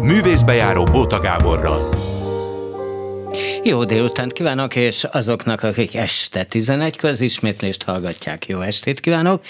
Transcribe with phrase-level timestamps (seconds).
[0.00, 1.88] Művészbejáró Bóta Gáborral.
[3.64, 9.42] Jó délutánt kívánok, és azoknak, akik este 11-kor az ismétlést hallgatják, jó estét kívánok.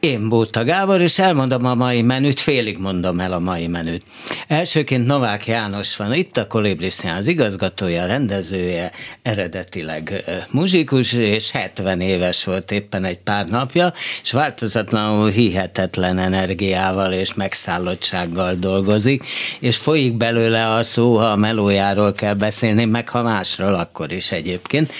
[0.00, 4.02] Én Bóta Gábor, és elmondom a mai menüt, félig mondom el a mai menüt.
[4.46, 8.92] Elsőként Novák János van itt, a Kolibri az igazgatója, rendezője,
[9.22, 13.92] eredetileg muzsikus, és 70 éves volt éppen egy pár napja,
[14.22, 19.24] és változatlanul hihetetlen energiával és megszállottsággal dolgozik,
[19.58, 24.30] és folyik belőle a szó, ha a melójáról kell beszélni, meg ha másról, akkor is
[24.30, 24.92] egyébként.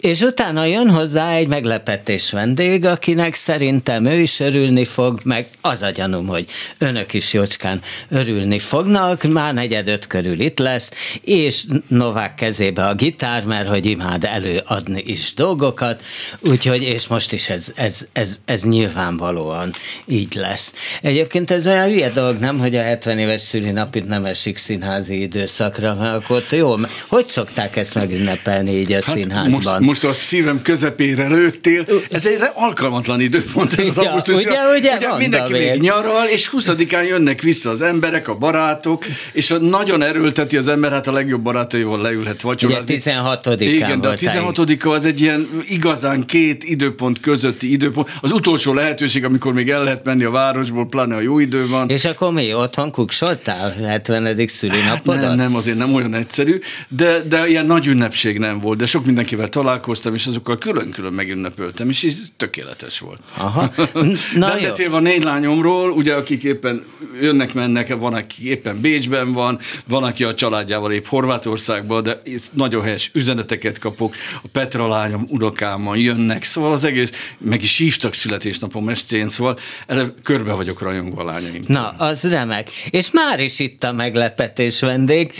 [0.00, 5.82] És utána jön hozzá egy meglepetés vendég, akinek szerintem ő is örülni fog, meg az
[5.82, 6.46] a gyanúm, hogy
[6.78, 10.90] önök is jócskán örülni fognak, már negyed öt körül itt lesz,
[11.24, 16.02] és Novák kezébe a gitár, mert hogy imád előadni is dolgokat,
[16.40, 19.72] úgyhogy, és most is ez, ez, ez, ez nyilvánvalóan
[20.06, 20.72] így lesz.
[21.02, 25.94] Egyébként ez olyan hülye dolog, nem, hogy a 70 éves szülinapit nem esik színházi időszakra,
[25.94, 26.74] mert akkor jó,
[27.08, 29.86] hogy szokták ezt megünnepelni így a hát színházban?
[29.88, 31.84] Most, a szívem közepére lőttél.
[32.10, 34.36] Ez egy alkalmatlan időpont, ez az ja, augusztus.
[34.36, 35.80] Ugye, ugye, ugye mindenki még.
[35.80, 41.06] nyaral, és 20-án jönnek vissza az emberek, a barátok, és nagyon erőlteti az ember, hát
[41.06, 42.82] a legjobb barátaival leülhet vacsorázni.
[42.82, 48.08] Ugye 16 Igen, de a 16 az egy ilyen igazán két időpont közötti időpont.
[48.20, 51.88] Az utolsó lehetőség, amikor még el lehet menni a városból, pláne a jó idő van.
[51.88, 54.46] És akkor mi, otthon kuksoltál 70.
[54.46, 55.20] szülinapodat?
[55.20, 58.86] Hát nem, nem, azért nem olyan egyszerű, de, de ilyen nagy ünnepség nem volt, de
[58.86, 63.20] sok mindenkivel találkoztam, találkoztam, és azokkal külön-külön megünnepöltem, és ez tökéletes volt.
[63.36, 63.72] Aha.
[64.34, 66.84] Na De beszélve a négy lányomról, ugye akik éppen
[67.20, 73.10] jönnek-mennek, van, aki éppen Bécsben van, van, aki a családjával épp Horvátországban, de nagyon helyes
[73.14, 79.28] üzeneteket kapok, a Petra lányom, unokámmal jönnek, szóval az egész, meg is hívtak születésnapom estén,
[79.28, 81.64] szóval erre körbe vagyok rajongva lányaim.
[81.66, 82.70] Na, az remek.
[82.90, 85.32] És már is itt a meglepetés vendég.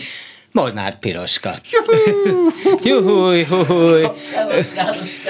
[0.53, 1.55] Molnár Piroska.
[2.83, 4.07] Juhúj, juhúj.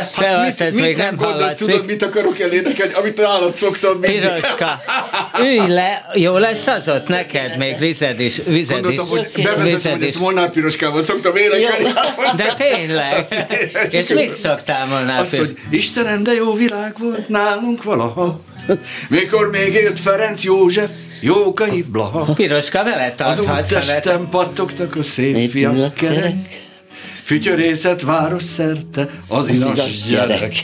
[0.00, 1.66] Szevasz, ez még nem hallatszik.
[1.66, 4.20] Tudod, mit akarok elénekelni, amit állat szoktam mindig.
[4.20, 4.81] Piroska,
[5.42, 8.41] ülj le, jó lesz az ott neked, még vized is.
[8.47, 11.84] Vized Gondoltam, is, hogy bevezetem, hogy ezt Molnár Piroskával szoktam énekelni.
[12.37, 13.47] De tényleg?
[13.91, 18.41] És mit szoktál Molnár Azt, hogy Istenem, de jó világ volt nálunk valaha.
[19.09, 22.32] Mikor még élt Ferenc József, Jókai Blaha.
[22.32, 23.72] Piroska, vele tarthatsz.
[23.72, 26.66] Az útesten pattogtak a szép fiak kerek.
[27.24, 30.28] Fütyörészet város szerte az, az igaz gyerek.
[30.28, 30.54] gyerek.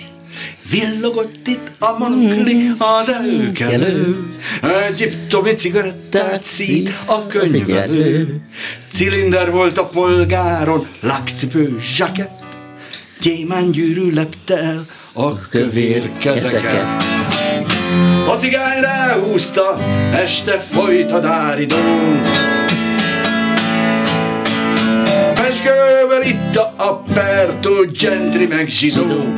[0.70, 4.16] Villogott itt a mankli, az előkelő,
[4.88, 8.40] egyiptomi cigarettát szít a könyvelő.
[8.88, 12.42] Cilinder volt a polgáron, lakcipő zsakett,
[13.20, 13.74] gyémán
[14.12, 17.13] lepte el a kövér kezeket.
[18.28, 19.76] A cigány ráhúzta,
[20.12, 22.20] este folyt a dáridón.
[25.34, 29.34] Pesgővel itta a pertó, gentri meg zsidó.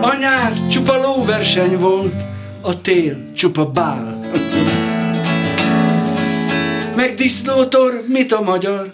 [0.00, 2.14] A nyár csupa lóverseny volt,
[2.60, 4.20] a tél csupa bál.
[6.96, 8.90] Meg disznótor, mit a magyar?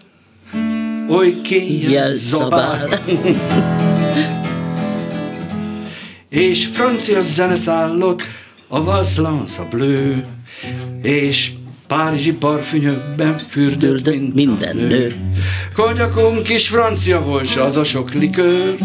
[1.09, 2.88] Oly kényes zabál.
[6.32, 8.22] És francia zene szállott,
[8.69, 10.25] a Valslance a blő,
[11.03, 11.50] és
[11.87, 15.12] Párizsi parfümökben fürdött minden, minden nő.
[15.75, 18.76] Konyakunk is francia volt, az a sok likőr,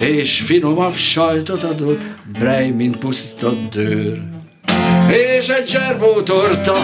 [0.00, 2.02] és finomabb sajtot adott,
[2.38, 4.22] brej, mint puszta dőr.
[5.38, 6.74] És egy cserbó torta,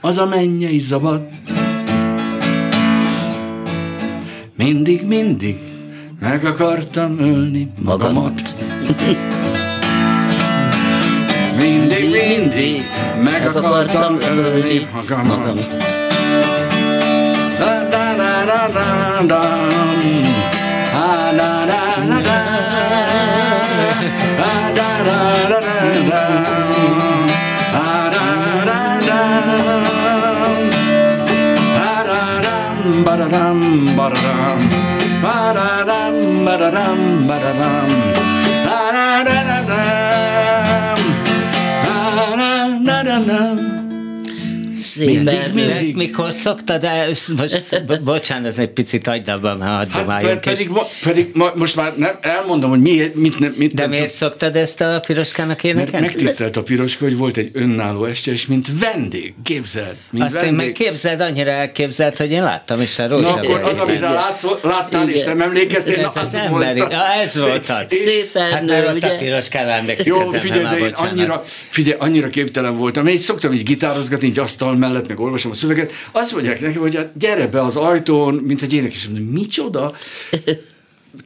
[0.00, 1.28] az a mennyei zabad.
[4.56, 5.56] Mindig, mindig
[6.20, 8.40] meg akartam ölni magamat.
[8.40, 8.54] Mindig, mindig meg akartam ölni magamat.
[17.60, 18.86] Da, da, da, da, da,
[19.30, 19.40] da.
[20.94, 21.08] Ha,
[21.38, 22.38] da, da, da, da.
[24.40, 25.18] Ha, da, da,
[25.50, 25.74] da, da,
[26.10, 26.22] da.
[27.74, 28.26] Ha, da,
[28.68, 28.78] da,
[29.08, 29.20] da.
[31.78, 33.14] Ha, da, dam, ba,
[36.62, 38.19] da, dam, ba,
[44.90, 45.34] szépen.
[45.54, 47.08] Mindig, De ezt mikor szoktad el?
[47.36, 50.70] Most, bocsánat, ez egy picit agyd abban, ha hát, pedig, pedig,
[51.02, 54.80] pedig ma, most már nem, elmondom, hogy mi, mit, mit, mit De miért szoktad ezt
[54.80, 56.06] a piroskának énekelni?
[56.06, 59.94] Megtisztelt a piroska, hogy volt egy önálló este, és mint vendég, képzeld.
[60.10, 60.50] Mint Azt vendég.
[60.50, 63.22] én meg képzeld, annyira elképzeld, hogy én láttam is a rózsa.
[63.22, 64.10] Na akkor az, amire
[64.62, 66.92] láttál, és nem emlékeztél, ez az, az emberi, volt.
[66.92, 67.86] Ja, ez volt az.
[67.88, 72.76] Szépen, hát mert ott a piroskára emlékszik, Jó, figyelj, de én annyira, figyelj, annyira képtelen
[72.76, 73.06] voltam.
[73.06, 75.92] Én így szoktam így gitározgatni, így asztal mellett, meg olvasom a szöveget.
[76.10, 79.06] Azt mondják nekem, hogy hát gyere be az ajtón, mint egy énekes.
[79.06, 79.92] Mondom, micsoda?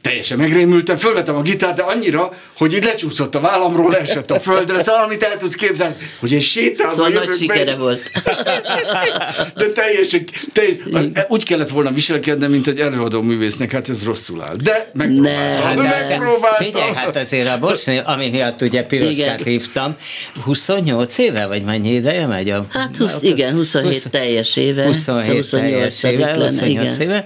[0.01, 4.79] Teljesen megrémültem, fölvettem a gitárt, de annyira, hogy így lecsúszott a vállamról, leesett a földre,
[4.79, 7.75] szóval amit el tudsz képzelni, hogy egy sétálva Szóval nagy sikere és...
[7.75, 8.11] volt.
[9.55, 10.23] De teljesen,
[10.53, 14.55] teljesen, úgy kellett volna viselkednem, mint egy előadó művésznek, hát ez rosszul áll.
[14.63, 15.75] De megpróbáltam.
[15.75, 16.65] Ne, de, megpróbáltam.
[16.65, 19.51] Figyelj, hát azért a Bosni, ami miatt ugye piroskát igen.
[19.51, 19.95] hívtam,
[20.43, 22.49] 28 éve, vagy mennyi ideje megy?
[22.49, 24.85] A, hát 20, igen, 27 20, teljes éve.
[24.85, 27.25] 27 28 teljes éve, 28 éve.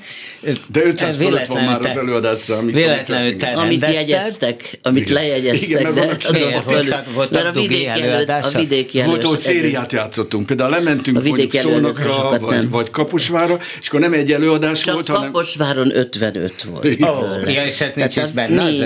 [0.68, 5.14] De 500 fölött van már az előadás amit Véletlenül te Amit jegyeztek, amit igen.
[5.14, 8.58] lejegyeztek, igen, de az a voltak, voltak a vidéki, előadása?
[8.58, 10.46] a vidéki Volt, ahol szériát játszottunk.
[10.46, 15.08] Például lementünk a mondjuk Szónakra, vagy, vagy Kaposvára, és akkor nem egy előadás Csak volt,
[15.08, 15.32] hanem...
[15.32, 16.86] Kaposváron 55 volt.
[17.02, 18.80] Oh, ja, és ez nincs is benne az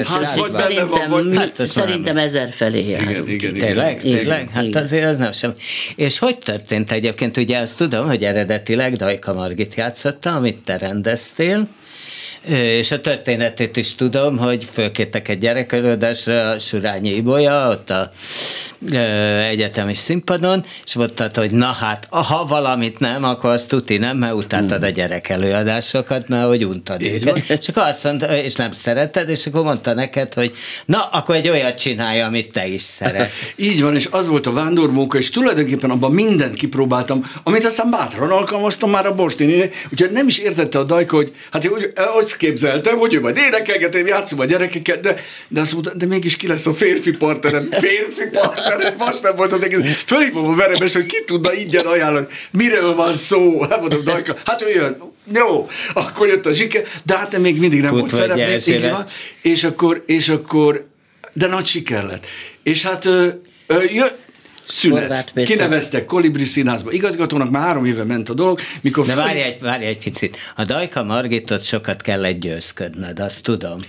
[1.35, 3.29] hát, Szerintem, hát, ezer felé járunk.
[3.29, 3.99] Igen, Tényleg?
[3.99, 4.49] Tényleg?
[4.53, 5.53] Hát azért az nem sem.
[5.95, 7.37] És hogy történt egyébként?
[7.37, 11.67] Ugye azt tudom, hogy eredetileg Dajka Margit játszotta, amit te rendeztél,
[12.47, 18.11] és a történetét is tudom, hogy fölkértek egy gyerekelődésre a Surányi Ibolya, ott a
[19.49, 24.33] egyetemi színpadon, és mondtad, hogy na hát, ha valamit nem, akkor azt tuti nem, mert
[24.33, 27.37] utáltad a gyerek előadásokat, mert hogy untad őket.
[27.49, 30.51] És akkor azt mondta, és nem szereted, és akkor mondta neked, hogy
[30.85, 33.53] na, akkor egy olyat csinálja, amit te is szeretsz.
[33.67, 38.31] Így van, és az volt a vándormóka, és tulajdonképpen abban mindent kipróbáltam, amit aztán bátran
[38.31, 42.97] alkalmaztam már a Borstini, úgyhogy nem is értette a Dajka, hogy hát hogy, hogy képzeltem,
[42.97, 45.15] hogy ő majd énekelgetem, játszom a gyerekeket, de,
[45.47, 49.35] de azt mondta, de mégis ki lesz a férfi partnerem, férfi partnerem mert most nem
[49.35, 50.03] volt az egész.
[50.05, 52.27] Fölhívom a verebes, hogy ki tudna ingyen ajánlani.
[52.51, 53.61] Miről van szó?
[53.61, 54.97] Hát mondom, Dajka, hát ő jön.
[55.33, 58.43] Jó, akkor jött a zsike, de hát még mindig nem Put volt szereplő.
[59.41, 60.85] És akkor, és akkor,
[61.33, 62.25] de nagy siker lett.
[62.63, 63.27] És hát ö,
[63.67, 64.17] ö, jött,
[64.67, 65.31] szünet.
[65.45, 66.91] Kineveztek Kolibri színházba.
[66.91, 68.59] Igazgatónak már három éve ment a dolog.
[68.81, 70.37] Mikor De várj egy, várj egy picit.
[70.55, 73.79] A Dajka Margitot sokat kellett győzködnöd, azt tudom.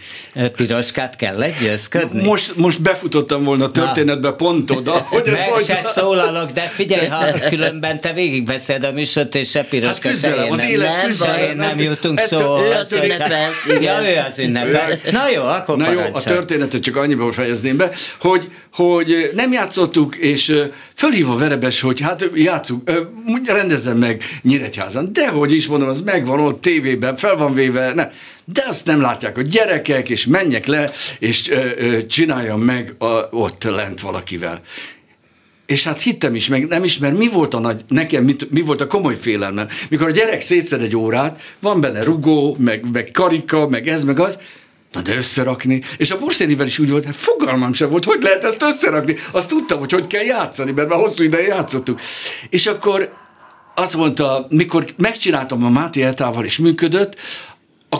[0.57, 2.23] Piroskát kellett győzködni?
[2.23, 4.35] Most, most befutottam volna a történetbe Na.
[4.35, 5.65] pont oda, hogy ez hogy...
[5.65, 10.35] se szólalok, de figyelj, ha különben te végigbeszéd a műsort, és se Piroska, hát se
[10.45, 10.69] én az nem.
[10.69, 12.59] Élet nem, nem jutunk szó.
[12.59, 13.51] Ő az ünnepel.
[13.81, 14.99] Ja, ő az ünnepel.
[15.11, 20.17] Na jó, akkor Na jó, a történetet csak annyiból fejezném be, hogy, hogy nem játszottuk,
[20.17, 20.64] és
[20.95, 22.91] fölhív a verebes, hogy hát játszunk,
[23.47, 25.09] rendezzem meg Nyíregyházan.
[25.13, 28.11] De hogy is mondom, az megvan ott tévében, fel van véve, ne.
[28.45, 31.51] De azt nem látják a gyerekek, és menjek le, és
[32.09, 34.61] csináljam meg a, ott lent valakivel.
[35.67, 38.61] És hát hittem is, meg nem is, mert mi volt a nagy, nekem mit, mi
[38.61, 39.69] volt a komoly félelmem.
[39.91, 44.21] Mikor a gyerek szétszed egy órát, van benne rugó, meg, meg karika, meg ez, meg
[44.21, 44.39] az,
[44.95, 45.83] Na de összerakni.
[45.97, 49.17] És a porszérivel is úgy volt, hát fogalmam sem volt, hogy lehet ezt összerakni.
[49.31, 52.01] Azt tudtam, hogy hogy kell játszani, mert már hosszú ideje játszottuk.
[52.49, 53.13] És akkor
[53.75, 57.17] azt mondta, mikor megcsináltam a Máté Eltával, és működött,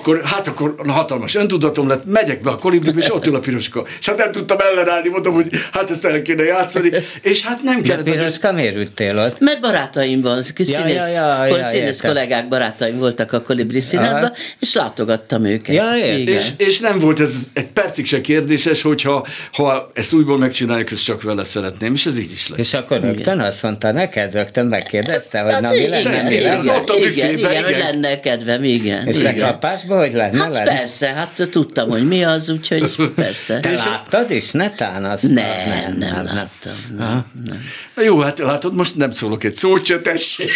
[0.05, 3.85] akkor hát akkor hatalmas öntudatom lett, megyek be a kolibribe, és ott ül a piroska.
[4.01, 6.91] És hát nem tudtam ellenállni, mondom, hogy hát ezt el kéne játszani,
[7.23, 8.05] és hát nem kellett.
[8.05, 9.41] De piroska miért ültél ott?
[9.41, 14.33] Mert barátaim van, színész, ja, ja, ja, ja, színész kollégák, barátaim voltak a kolibri színházban,
[14.59, 15.75] és látogattam őket.
[15.75, 16.35] Ja, Igen.
[16.35, 21.05] És, és, nem volt ez egy percig se kérdéses, hogyha ha ezt újból megcsináljuk, ezt
[21.05, 22.59] csak vele szeretném, és ez így is lesz.
[22.59, 26.01] És akkor rögtön azt mondta neked, rögtön megkérdezte, hogy hát na mi lenne?
[26.01, 29.07] Igen, igen, igen, igen, hogy lenne kedvem, igen.
[29.07, 30.39] És lekapás hogy lenne?
[30.39, 30.65] Hát lenne?
[30.65, 33.61] persze, hát tudtam, hogy mi az, úgyhogy persze.
[33.61, 35.23] Te láttad is netán azt?
[35.23, 36.97] Nem, nem, nem, nem láttam.
[36.97, 37.65] Nem, nem.
[38.05, 40.51] Jó, hát látod, most nem szólok egy szót se, tessék.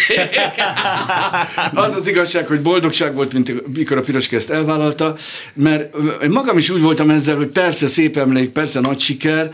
[1.73, 5.15] az az igazság, hogy boldogság volt, mint mikor a Piroska ezt elvállalta,
[5.53, 5.95] mert
[6.27, 9.51] magam is úgy voltam ezzel, hogy persze szép emlék, persze nagy siker,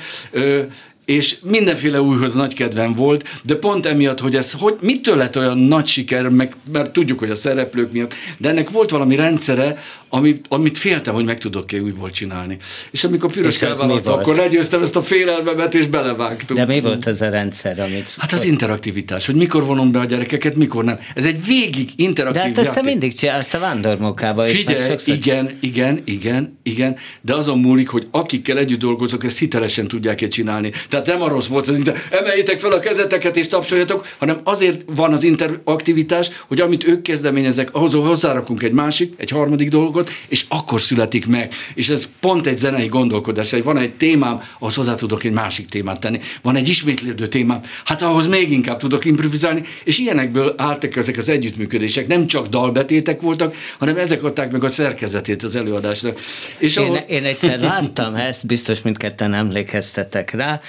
[1.05, 5.57] és mindenféle újhoz nagy kedvem volt, de pont emiatt, hogy ez hogy, mitől lett olyan
[5.57, 9.83] nagy siker, meg, mert tudjuk, hogy a szereplők miatt, de ennek volt valami rendszere,
[10.15, 12.57] amit, amit féltem, hogy meg tudok-e újból csinálni.
[12.91, 16.59] És amikor Piros elvállalta, akkor legyőztem ezt a félelmemet, és belevágtunk.
[16.59, 18.15] De mi volt az a rendszer, amit...
[18.17, 20.99] Hát az interaktivitás, hogy mikor vonom be a gyerekeket, mikor nem.
[21.15, 24.57] Ez egy végig interaktív De hát ezt te mindig csinálsz a vándormókába is.
[24.57, 25.15] Figyelj, sokszor...
[25.15, 30.71] igen, igen, igen, igen, de azon múlik, hogy akikkel együtt dolgozok, ezt hitelesen tudják-e csinálni.
[30.89, 32.01] Tehát nem arról volt az inter...
[32.11, 37.73] emeljétek fel a kezeteket és tapsoljatok, hanem azért van az interaktivitás, hogy amit ők kezdeményeznek,
[37.73, 41.53] ahhoz hozzárakunk egy másik, egy harmadik dolgot, és akkor születik meg.
[41.73, 45.69] És ez pont egy zenei gondolkodás, hogy van egy témám, ahhoz hozzá tudok egy másik
[45.69, 46.19] témát tenni.
[46.41, 51.29] Van egy ismétlődő témám, hát ahhoz még inkább tudok improvizálni, és ilyenekből álltak ezek az
[51.29, 52.07] együttműködések.
[52.07, 56.19] Nem csak dalbetétek voltak, hanem ezek adták meg a szerkezetét az előadásnak.
[56.57, 56.95] És ahol...
[56.97, 60.59] én, én egyszer láttam ezt, biztos mindketten emlékeztetek rá,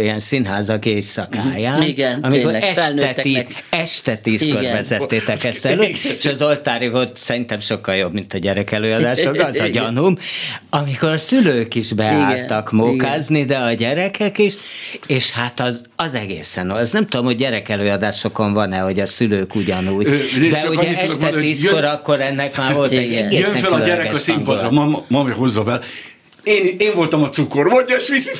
[0.00, 1.88] ilyen színházak éjszakáján, mhm.
[1.88, 5.82] Igen, amikor este, tíz, este tízkor vezettétek ezt elő,
[6.18, 10.16] és az oltári volt szerintem sokkal jobb, mint a gyerek előadások, az a gyanúm,
[10.70, 12.86] amikor a szülők is beálltak Igen.
[12.86, 13.46] mókázni, Igen.
[13.46, 14.54] de a gyerekek is,
[15.06, 19.54] és hát az, az egészen, az nem tudom, hogy gyerek előadásokon van-e, hogy a szülők
[19.54, 23.80] ugyanúgy, Ö, de ugye este tízkor akkor ennek már volt egy egészen Jön fel a
[23.80, 24.70] gyerek a színpadra,
[25.08, 25.80] mama hozza be,
[26.44, 28.30] én, én voltam a cukor, mondja, és viszi.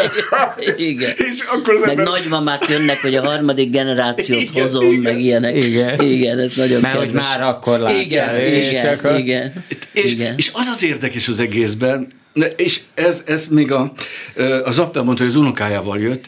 [0.76, 1.12] Igen.
[1.16, 2.06] és akkor az meg ember...
[2.06, 5.00] nagymamák jönnek, hogy a harmadik generációt igen, hozom, igen.
[5.00, 5.56] meg ilyenek.
[5.56, 6.00] Igen.
[6.00, 7.98] igen, ez nagyon Mert hogy már akkor látja.
[7.98, 9.18] Igen, és igen, akkor...
[9.18, 9.64] igen.
[9.92, 10.34] És, igen.
[10.36, 12.08] és az az érdekes az egészben,
[12.56, 13.92] és ez, ez még a,
[14.64, 16.24] az Appel mondta, hogy az unokájával jött,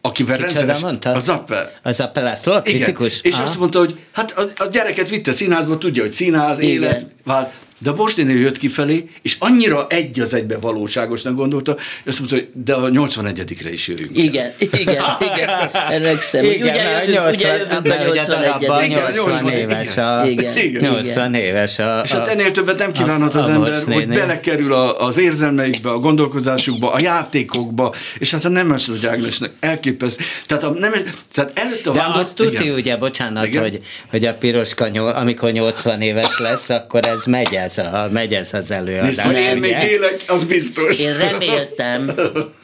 [0.00, 0.82] akivel Kicsoda rendszeres...
[0.82, 1.10] mondta?
[1.10, 1.72] Az Appel.
[1.82, 3.18] Az Appel László, a kritikus?
[3.18, 3.32] Igen.
[3.32, 3.46] És Aha.
[3.46, 6.72] azt mondta, hogy hát a, a gyereket vitte színházba, tudja, hogy színház, Igen.
[6.72, 7.52] élet, vált.
[7.82, 12.36] De a Bosnénél jött kifelé, és annyira egy az egybe valóságosnak gondolta, hogy azt mondta,
[12.36, 14.16] hogy de a 81-re is jövünk.
[14.16, 15.48] Igen, igen, igen.
[15.90, 20.92] Emlékszem, igen, ugye, jövünk, 80, ugye jövünk a 81 igen, 80 éves a, igen, igen,
[20.92, 25.90] 80 éves a, És hát ennél többet nem kívánhat az ember, hogy belekerül az érzelmeikbe,
[25.90, 30.24] a gondolkozásukba, a játékokba, és hát a nemes az Ágnesnek elképesztő.
[30.46, 31.00] Tehát, a nemes,
[31.34, 32.20] tehát előtt a De vándor...
[32.20, 34.84] azt tudja, ugye, bocsánat, hogy, hogy a piroska,
[35.14, 39.04] amikor 80 éves lesz, akkor ez megy ez ez, a, megy ez az előadás.
[39.04, 41.00] Nézd, hogy én még élek, az biztos.
[41.00, 42.10] Én reméltem,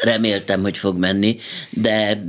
[0.00, 1.36] reméltem, hogy fog menni,
[1.70, 2.22] de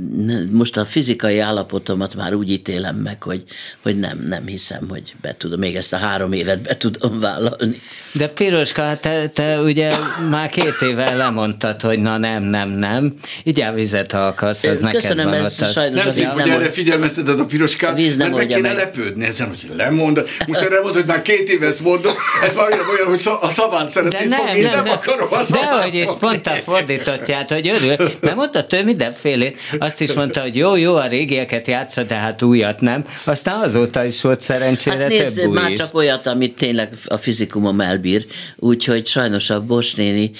[0.50, 3.42] most a fizikai állapotomat már úgy ítélem meg, hogy,
[3.82, 7.80] hogy nem, nem hiszem, hogy be tudom, még ezt a három évet be tudom vállalni.
[8.12, 9.92] De Piroska, te, te ugye
[10.30, 13.14] már két éve lemondtad, hogy na nem, nem, nem.
[13.42, 15.72] Így vizet, ha akarsz, az Köszönöm, neked van ez ott.
[15.72, 18.76] sajnos nem, a víz nem, erre figyelmezteted a Piroskát, víz nem mert meg kéne meg.
[18.76, 20.24] lepődni ezen, hogy lemond.
[20.46, 23.48] Most erre mondod, hogy már két éve ezt mondod, ez már olyan, olyan hogy a
[23.48, 27.50] szaván szeretnéd nem, fogni, nem, nem, nem, akarom a szaván Dehogy, és pont a fordítottját,
[27.54, 29.58] hogy örül, mert mondta tőle mindenfélét.
[29.78, 33.04] Azt is mondta, hogy jó, jó, a régieket játsza, de hát újat nem.
[33.24, 35.78] Aztán azóta is volt szerencsére hát nézd, több már is.
[35.78, 40.30] csak olyat, amit tényleg a fizikumom elbír, úgyhogy sajnos a Bos néni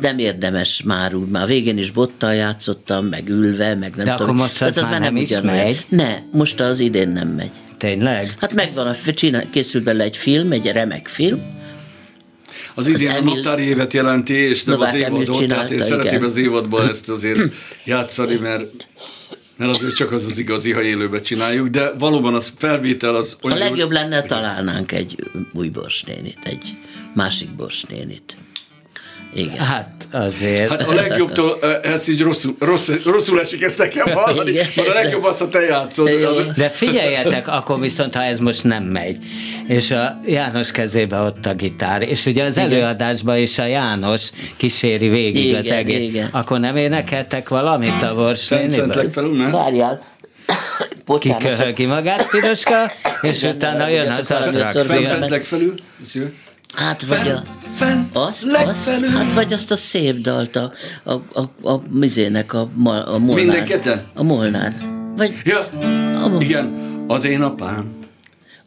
[0.00, 1.28] nem érdemes már úgy.
[1.28, 4.26] Már végén is bottal játszottam, meg ülve, meg nem de tudom.
[4.26, 5.84] akkor most az, az már nem, nem is megy?
[5.88, 7.50] Ne, most az idén nem megy.
[7.78, 8.34] Tényleg?
[8.40, 11.42] Hát megvan, a, csinál, készült bele egy film, egy remek film,
[12.74, 16.88] az idén a naptári évet jelenti, és nem az évadot, tehát én szeretném az évadban
[16.88, 17.40] ezt azért
[17.84, 18.64] játszani, mert
[19.56, 23.56] mert azért csak az az igazi, ha élőben csináljuk, de valóban az felvétel az olyan...
[23.56, 25.16] A legjobb lenne, találnánk egy
[25.52, 26.76] új borsnénit, egy
[27.14, 28.36] másik borsnénit.
[29.34, 29.56] Igen.
[29.56, 30.70] Hát azért.
[30.70, 35.24] Hát a legjobbtól, ez így rosszul, rossz, rosszul esik ezt nekem hallani, mert a legjobb
[35.24, 36.10] az, ha te játszod.
[36.56, 39.16] De figyeljetek, akkor viszont, ha ez most nem megy,
[39.66, 42.70] és a János kezébe ott a gitár, és ugye az igen.
[42.70, 46.28] előadásban is a János kíséri végig igen, az egész, igen.
[46.32, 49.10] akkor nem énekeltek valamit a Borsnéniben?
[49.50, 50.02] Várjál,
[51.06, 51.72] Bocsánat.
[51.72, 52.90] ki magát, Piroska,
[53.22, 55.00] és utána jön az attrakció.
[55.00, 55.74] Fent legfelül,
[56.74, 57.42] Hát vagy a,
[57.74, 62.60] fenn, azt, azt, hát vagy azt a szép dalt a, a, a, a mizének a,
[62.60, 62.68] a
[63.18, 63.34] Molnár.
[63.34, 64.02] Minden ketten?
[64.14, 64.72] A Molnár.
[65.16, 65.58] Vagy, ja,
[66.24, 66.72] a, igen,
[67.06, 68.02] az én apám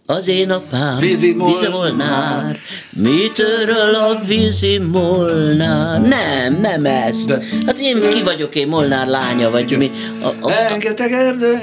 [0.09, 1.35] az én apám vízi
[1.71, 2.57] molnár,
[2.89, 6.01] mit öröl a vízi molnár?
[6.01, 7.27] Nem, nem ezt.
[7.27, 7.41] De.
[7.65, 9.91] Hát én ki vagyok én, molnár lánya, vagy mi?
[10.21, 11.59] A, a, Rengeteg erdő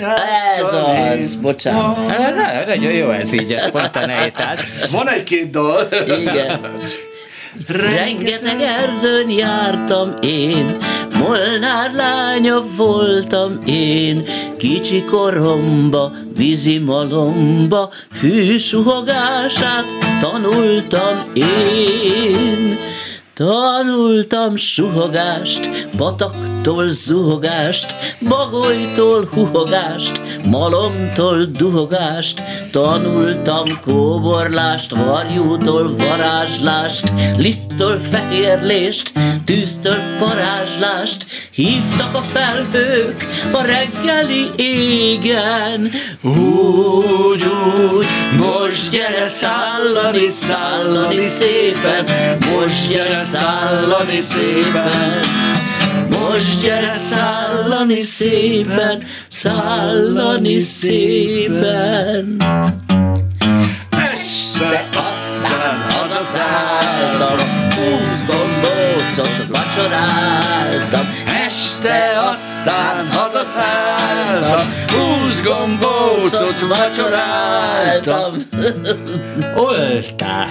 [0.58, 2.10] Ez az, bocsánat.
[2.10, 4.60] Hát, nagyon jó ez így, ez spontaneitás.
[4.90, 5.88] Van egy-két dal.
[6.20, 6.60] Igen.
[7.66, 10.76] Rengeteg erdőn jártam én,
[11.18, 14.25] Molnár lánya voltam én,
[14.58, 19.87] Kicsi koromba, vízi malomba, Fűsuhogását
[20.20, 22.24] tanultam én.
[23.35, 27.95] Tanultam suhogást, pataktól zuhogást,
[28.29, 39.12] bagolytól huhogást, malomtól duhogást, tanultam kóborlást, varjútól varázslást, liszttől fehérlést,
[39.45, 45.91] tűztől parázslást, hívtak a felhők a reggeli égen.
[46.23, 47.45] Úgy,
[47.97, 48.07] úgy,
[48.38, 52.05] most gyere szállani, szállani szépen,
[52.57, 55.23] most gyere szállani szépen.
[56.09, 62.37] Most gyere szállani szépen, szállani szépen.
[63.90, 67.38] Este aztán hazaszálltam,
[67.75, 71.14] húsz gombócot vacsoráltam,
[71.47, 78.35] Este aztán hazaszálltam, húsz gombócot vacsoráltam.
[79.69, 80.49] Oltár!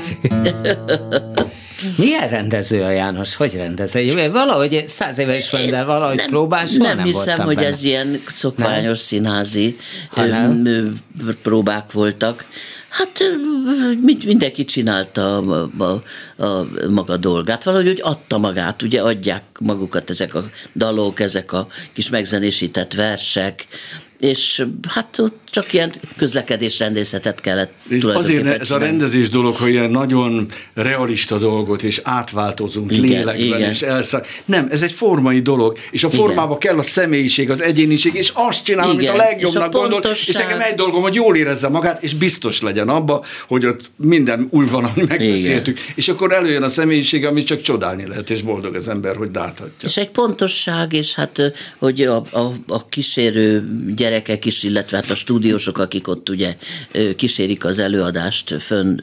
[1.98, 3.36] Milyen rendező a János?
[3.36, 4.32] Hogy rendező?
[4.32, 7.56] Valahogy száz éve is van, de valahogy nem, próbál, soha nem, nem hiszem, voltam hogy
[7.56, 7.68] benne.
[7.68, 8.96] ez ilyen szokványos nem.
[8.96, 9.78] színházi
[10.10, 10.66] Ha ö, nem?
[10.66, 10.90] ö,
[11.42, 12.46] próbák voltak.
[12.90, 13.24] Hát
[14.02, 17.64] mind- mindenki csinálta a, a, a maga dolgát.
[17.64, 23.68] Valahogy úgy adta magát, ugye adják magukat ezek a dalok, ezek a kis megzenésített versek,
[24.24, 25.22] és hát
[25.54, 31.84] csak ilyen közlekedésrendészetet kellett És azért ez a rendezés dolog, hogy ilyen nagyon realista dolgot,
[31.84, 33.70] és átváltozunk Igen, lélekben, igen.
[33.70, 34.28] és elszak.
[34.46, 38.64] Nem, ez egy formai dolog, és a formába kell a személyiség, az egyéniség, és azt
[38.64, 40.44] csinál, amit Igen, a legjobbnak és a gondol, és pontosság.
[40.44, 44.70] nekem egy dolgom, hogy jól érezze magát, és biztos legyen abba, hogy ott minden úgy
[44.70, 48.88] van, amit megbeszéltük, és akkor előjön a személyiség, amit csak csodálni lehet, és boldog az
[48.88, 49.88] ember, hogy láthatja.
[49.88, 53.66] És egy pontosság, és hát, hogy a, a, a kísérő
[54.14, 56.56] gyerekek is, illetve hát a stúdiósok, akik ott ugye
[57.16, 59.00] kísérik az előadást fönn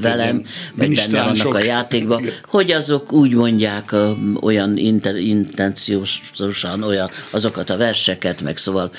[0.00, 0.42] velem,
[0.74, 3.94] vagy benne vannak a játékban, hogy azok úgy mondják
[4.40, 8.90] olyan inter, intenciósan olyan azokat a verseket, meg szóval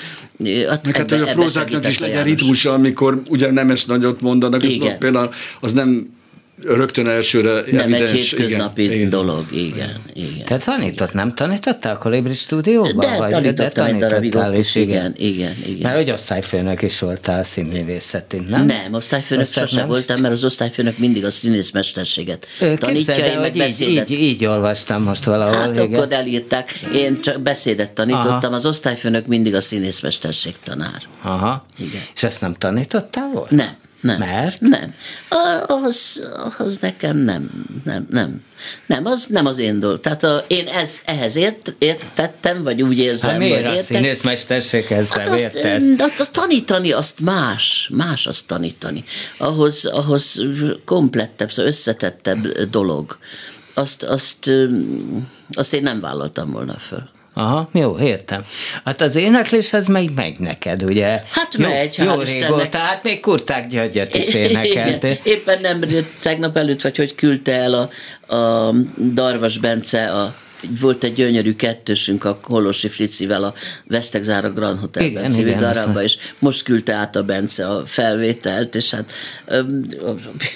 [0.68, 4.98] hát Meg hát, hogy a prózáknak is legyen ritmusa, amikor ugye nemes nagyot mondanak, Igen.
[4.98, 5.30] például
[5.60, 6.18] az nem
[6.64, 8.10] rögtön elsőre Nem egy evidens.
[8.10, 9.10] hétköznapi Igen, igen.
[9.10, 10.44] dolog, igen, igen.
[10.44, 12.96] Te tanított, nem tanítottál a Kolibri stúdióban?
[12.96, 15.78] De vagy, tanítottam egy darabig tanítottál ott is, is, igen, igen, igen.
[15.82, 18.66] Mert hogy osztályfőnök is voltál a színművészetén, nem?
[18.66, 19.88] Nem, osztályfőnök Aztán sose nem?
[19.88, 24.10] voltam, mert az osztályfőnök mindig a színészmesterséget Ö, tanítja, én meg beszédet.
[24.10, 25.54] így, így olvastam most valahol.
[25.54, 25.92] Hát igen.
[26.00, 26.80] akkor elírták.
[26.94, 28.54] Én csak beszédet tanítottam, Aha.
[28.54, 31.02] az osztályfőnök mindig a színészmesterség tanár.
[31.22, 31.64] Aha.
[31.78, 32.00] Igen.
[32.14, 33.50] És ezt nem tanítottál volt?
[33.50, 34.18] Nem, nem.
[34.18, 34.60] Mert?
[34.60, 34.94] Nem.
[35.28, 36.20] A- Ahhoz,
[36.58, 37.50] ahhoz nekem nem,
[37.84, 38.42] nem, nem.
[38.86, 40.00] Nem, az nem az én dolog.
[40.00, 45.10] Tehát a, én ez, ehhez ért, értettem, vagy úgy érzem, Hát miért vagy a színészmesterséghez
[45.12, 45.86] Hát nem azt, értesz?
[45.96, 49.04] de a tanítani azt más, más azt tanítani.
[49.38, 50.40] Ahhoz, ahhoz
[50.84, 53.18] komplettebb, szóval összetettebb dolog.
[53.74, 54.50] Azt, azt,
[55.50, 57.08] azt én nem vállaltam volna föl.
[57.40, 58.44] Aha, jó, értem.
[58.84, 61.22] Hát az énekléshez meg megy neked, ugye?
[61.30, 65.10] Hát jó, megy, Jó hál' régóta, hát még Kurták Györgyöt is énekeltél.
[65.10, 65.18] Igen.
[65.34, 65.80] Éppen nem
[66.22, 67.74] tegnap előtt, vagy hogy küldte el
[68.26, 70.34] a, a Darvas Bence a
[70.80, 73.54] volt egy gyönyörű kettősünk a Holosi Fricivel a
[73.86, 78.90] Vesztegzára Grand Hotelben Igen, igen, darabba, és most küldte át a Bence a felvételt, és
[78.90, 79.12] hát
[79.46, 79.86] öm,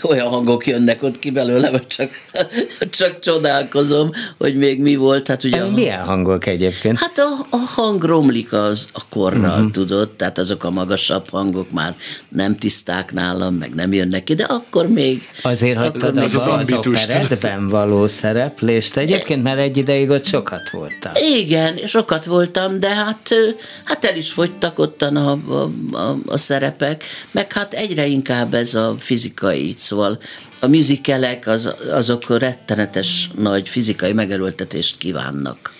[0.02, 2.10] olyan hangok jönnek ott ki belőle, hogy csak,
[2.98, 5.26] csak csodálkozom, hogy még mi volt.
[5.26, 6.98] Hát ugye a- Milyen hangok egyébként?
[6.98, 9.70] Hát a, a hang romlik az a korral, uh-huh.
[9.70, 11.94] tudod, tehát azok a magasabb hangok már
[12.28, 15.22] nem tiszták nálam, meg nem jönnek ki, de akkor még...
[15.42, 17.04] Azért hagytad még- az abba az ambitust.
[17.04, 21.16] operettben való szereplést egyébként, mert egy ideig ott sokat voltál.
[21.16, 23.35] Igen, sokat voltam, de hát,
[23.85, 28.74] hát el is fogytak ottan a, a, a, a szerepek, meg hát egyre inkább ez
[28.74, 30.18] a fizikai, szóval
[30.64, 35.72] a műzikelek az, azok rettenetes nagy fizikai megerőltetést kívánnak.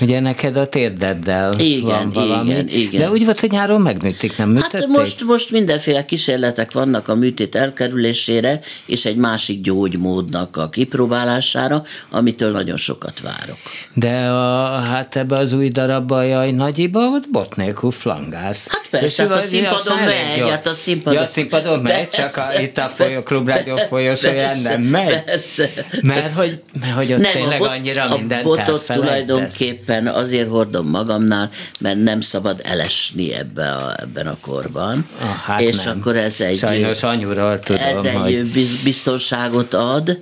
[0.00, 2.50] Ugye neked a térdeddel Igen, van valami.
[2.50, 3.00] igen, igen.
[3.00, 4.80] De úgy volt, hogy nyáron megműtik, nem műtették?
[4.80, 11.82] Hát most, most mindenféle kísérletek vannak a műtét elkerülésére, és egy másik gyógymódnak a kipróbálására,
[12.10, 13.56] amitől nagyon sokat várok.
[13.94, 18.68] De a, hát ebbe az új darabba, jaj, nagyiba, ott bot nélkül flangálsz.
[18.70, 22.60] Hát persze, hát a színpadon megy, hát a színpadon- Ja, a színpadon megy, csak a,
[22.60, 25.22] itt a folyó, klubrádió folyosóján persze, nem megy.
[25.22, 25.70] persze.
[26.00, 30.48] Mert hogy, mert hogy ott Nem, tényleg a bot, annyira a mindent botot tulajdonképpen azért
[30.48, 35.06] hordom magamnál, mert nem szabad elesni ebbe a, ebben a korban.
[35.20, 35.98] Ah, hát és nem.
[35.98, 36.58] akkor ez egy...
[36.58, 38.50] Sajnos anyuról tudom, ez egy hogy...
[38.50, 40.18] biz- biztonságot ad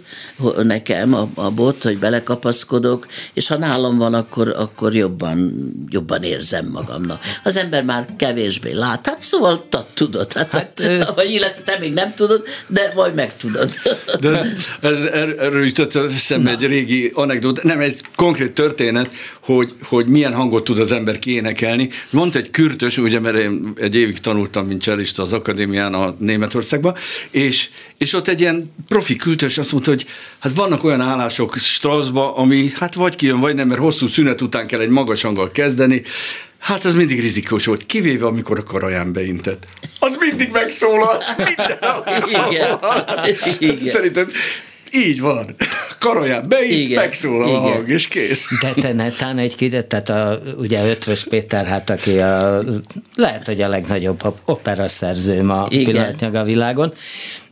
[0.62, 5.54] nekem a, a bot, hogy belekapaszkodok, és ha nálam van, akkor, akkor jobban,
[5.88, 7.22] jobban érzem magamnak.
[7.44, 9.06] Az ember már kevésbé lát.
[9.06, 10.82] Hát szóval tudod, hát, hát
[11.14, 13.70] vagy illetve te még nem tudod, de majd megtudod.
[14.20, 14.40] De ez,
[14.80, 15.02] ez,
[15.38, 20.78] erről jutott eszembe egy régi anekdót, nem egy konkrét történet, hogy, hogy milyen hangot tud
[20.78, 21.90] az ember kiénekelni.
[22.10, 26.94] Mondta egy kürtös, ugye, mert én egy évig tanultam, mint cselista az akadémián a Németországban,
[27.30, 27.68] és,
[27.98, 30.06] és ott egy ilyen profi kürtös azt mondta, hogy
[30.38, 34.66] hát vannak olyan állások Strasba, ami hát vagy kijön, vagy nem, mert hosszú szünet után
[34.66, 36.02] kell egy magas hanggal kezdeni,
[36.66, 39.66] Hát ez mindig rizikós volt, kivéve amikor a karaján beintett.
[39.98, 41.78] Az mindig megszólalt, minden
[42.48, 42.78] Igen.
[43.58, 43.76] Igen.
[43.76, 44.28] Szerintem
[44.90, 45.54] így van.
[45.98, 47.04] Karaján beint, Igen.
[47.04, 47.60] megszólal Igen.
[47.60, 48.48] a hang, és kész.
[48.60, 52.62] De te netán egy kicsit, tehát a, ugye Ötvös Péter, hát aki a,
[53.14, 56.92] lehet, hogy a legnagyobb operaszerző ma pillanatnyilag a világon,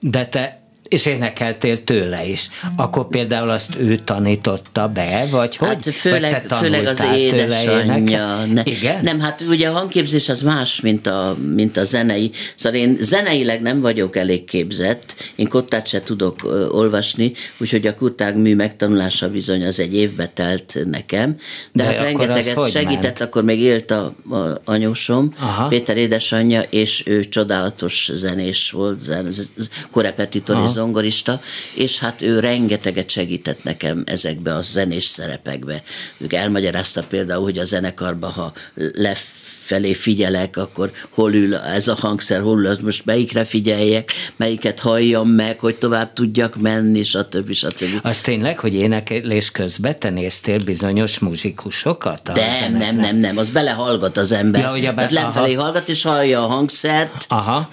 [0.01, 2.49] de te és énekeltél tőle is.
[2.77, 5.69] Akkor például azt ő tanította be, vagy hogy?
[5.69, 8.45] Hát főleg, vagy főleg az édesanyja.
[8.45, 9.01] Ne, Igen?
[9.03, 12.31] Nem, hát ugye a hangképzés az más, mint a, mint a zenei.
[12.57, 17.95] Szóval én zeneileg nem vagyok elég képzett, én kottát se tudok ö, olvasni, úgyhogy a
[17.95, 21.37] kurtág mű megtanulása bizony az egy évbe telt nekem,
[21.73, 23.21] de, de hát rengeteget segített, ment?
[23.21, 25.69] akkor még élt a, a anyósom, Aha.
[25.69, 29.29] Péter édesanyja, és ő csodálatos zenés volt, zen,
[29.91, 31.41] korepetitor zongorista,
[31.75, 35.83] és hát ő rengeteget segített nekem ezekbe a zenés szerepekbe.
[36.19, 41.97] Ők elmagyarázta például, hogy a zenekarba, ha lef felé figyelek, akkor hol ül ez a
[42.01, 47.53] hangszer, hol ül, az most melyikre figyeljek, melyiket halljam meg, hogy tovább tudjak menni, stb.
[47.53, 47.99] stb.
[48.03, 52.31] Az tényleg, hogy énekelés közben te néztél bizonyos muzsikusokat?
[52.35, 54.61] Nem, nem, nem, nem, az belehallgat az ember.
[54.61, 55.63] Ja, ugye be, hát lefelé aha.
[55.63, 57.69] hallgat, és hallja a hangszert, aha.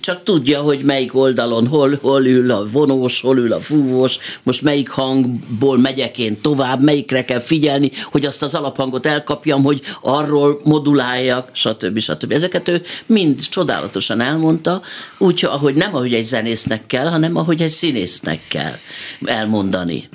[0.00, 4.62] csak tudja, hogy melyik oldalon hol, hol ül a vonós, hol ül a fúvós, most
[4.62, 10.60] melyik hangból megyek én tovább, melyikre kell figyelni, hogy azt az alaphangot elkapjam, hogy arról
[10.64, 11.98] modulál moduláljak, stb.
[11.98, 12.32] stb.
[12.32, 14.82] Ezeket ő mind csodálatosan elmondta,
[15.18, 18.74] úgy, ahogy nem ahogy egy zenésznek kell, hanem ahogy egy színésznek kell
[19.24, 20.08] elmondani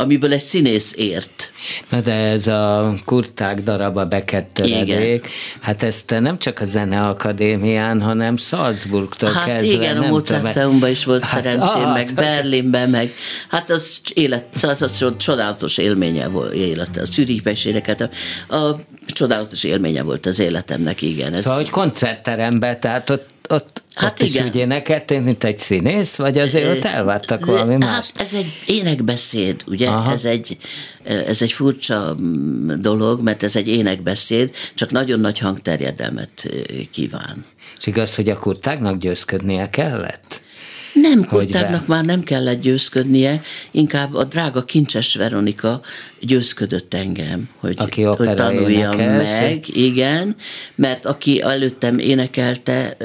[0.00, 1.52] amiből egy színész ért.
[1.88, 5.28] Na de ez a kurták darab, a bekettőledék,
[5.60, 9.74] hát ezt nem csak a Zeneakadémián, hanem Salzburgtól hát kezdve.
[9.74, 13.14] igen, a Mozarteumban is volt hát, szerencsém, ah, meg hát Berlinben, meg
[13.48, 17.00] hát az élet, az, az csodálatos élménye volt élete.
[17.00, 18.10] A Zürichben is énekelt.
[18.48, 21.32] A, a csodálatos élménye volt az életemnek, igen.
[21.32, 21.40] Ez...
[21.40, 24.42] Szóval, hogy koncertteremben, tehát ott ott, hát ott igen.
[24.42, 28.10] is úgy énekeltél, mint egy színész, vagy azért ott elvártak valami hát más?
[28.16, 29.90] ez egy énekbeszéd, ugye?
[30.10, 30.56] Ez egy,
[31.04, 36.48] ez egy furcsa mm, dolog, mert ez egy énekbeszéd, csak nagyon nagy hangterjedelmet
[36.92, 37.44] kíván.
[37.78, 40.42] És igaz, hogy a kurtágnak győzködnie kellett?
[40.92, 45.80] Nem, Kurtágnak már nem kellett győzködnie, inkább a drága Kincses Veronika
[46.20, 50.34] győzködött engem, hogy, aki hogy tanuljam meg, igen,
[50.74, 52.96] mert aki előttem énekelte,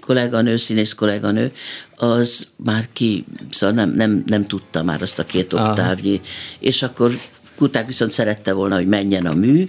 [0.00, 1.52] kolléganő, színész kolléganő,
[1.96, 6.20] az már ki, szóval nem, nem, nem tudta már azt a két oktávnyi,
[6.58, 7.12] és akkor
[7.56, 9.68] Kuták viszont szerette volna, hogy menjen a mű,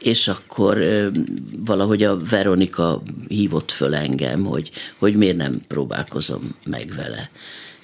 [0.00, 0.78] és akkor
[1.58, 7.30] valahogy a Veronika hívott föl engem, hogy, hogy miért nem próbálkozom meg vele.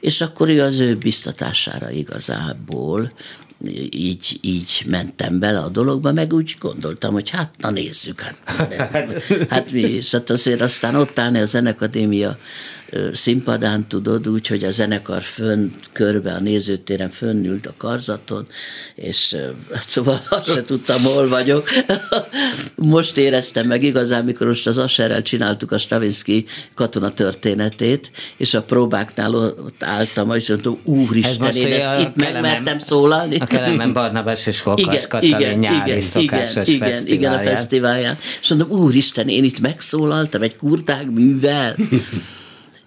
[0.01, 3.13] És akkor ő az ő biztatására igazából
[3.91, 8.37] így, így mentem bele a dologba, meg úgy gondoltam, hogy hát na nézzük, hát,
[9.51, 10.13] hát mi is.
[10.13, 12.39] Hát azért aztán ott állni a Zenekadémia
[13.13, 18.47] színpadán, tudod, úgy, hogy a zenekar fönn, körbe a nézőtéren fönnült a karzaton,
[18.95, 19.37] és
[19.73, 21.69] hát szóval azt se tudtam, hol vagyok.
[22.75, 26.45] Most éreztem meg igazán, mikor most az Asherrel csináltuk a Stravinsky
[26.75, 33.37] katona történetét, és a próbáknál ott álltam, és mondtam, úristen, én ezt itt megmertem szólalni.
[33.37, 37.39] A Kelemen Barnabás és Kolkas igen, Katalin igen, nyári igen, szokásos igen, igen, igen, a
[37.39, 38.19] fesztiválján.
[38.41, 41.77] És mondom, úristen, én itt megszólaltam egy kurtág művel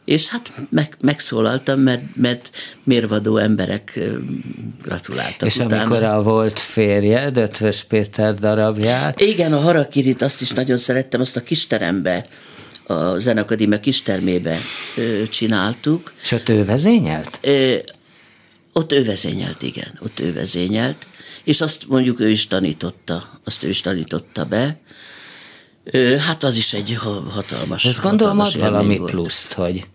[0.09, 2.49] és hát meg, megszólaltam, mert, mert
[2.83, 3.99] mérvadó emberek
[4.83, 5.75] gratuláltak És utána.
[5.81, 9.19] amikor a volt férje, Ötvös Péter darabját.
[9.19, 12.25] Igen, a Harakirit azt is nagyon szerettem, azt a kisterembe
[12.85, 14.57] a Zenakadémia kistermébe
[15.29, 16.13] csináltuk.
[16.21, 17.39] És ott ő vezényelt?
[17.41, 17.75] Ö,
[18.73, 21.07] ott ő vezényelt, igen, ott ő vezényelt,
[21.43, 24.79] és azt mondjuk ő is tanította, azt ő is tanította be,
[26.27, 26.97] Hát az is egy
[27.29, 29.11] hatalmas Ez gondolom ad valami volt.
[29.11, 29.87] pluszt, hogy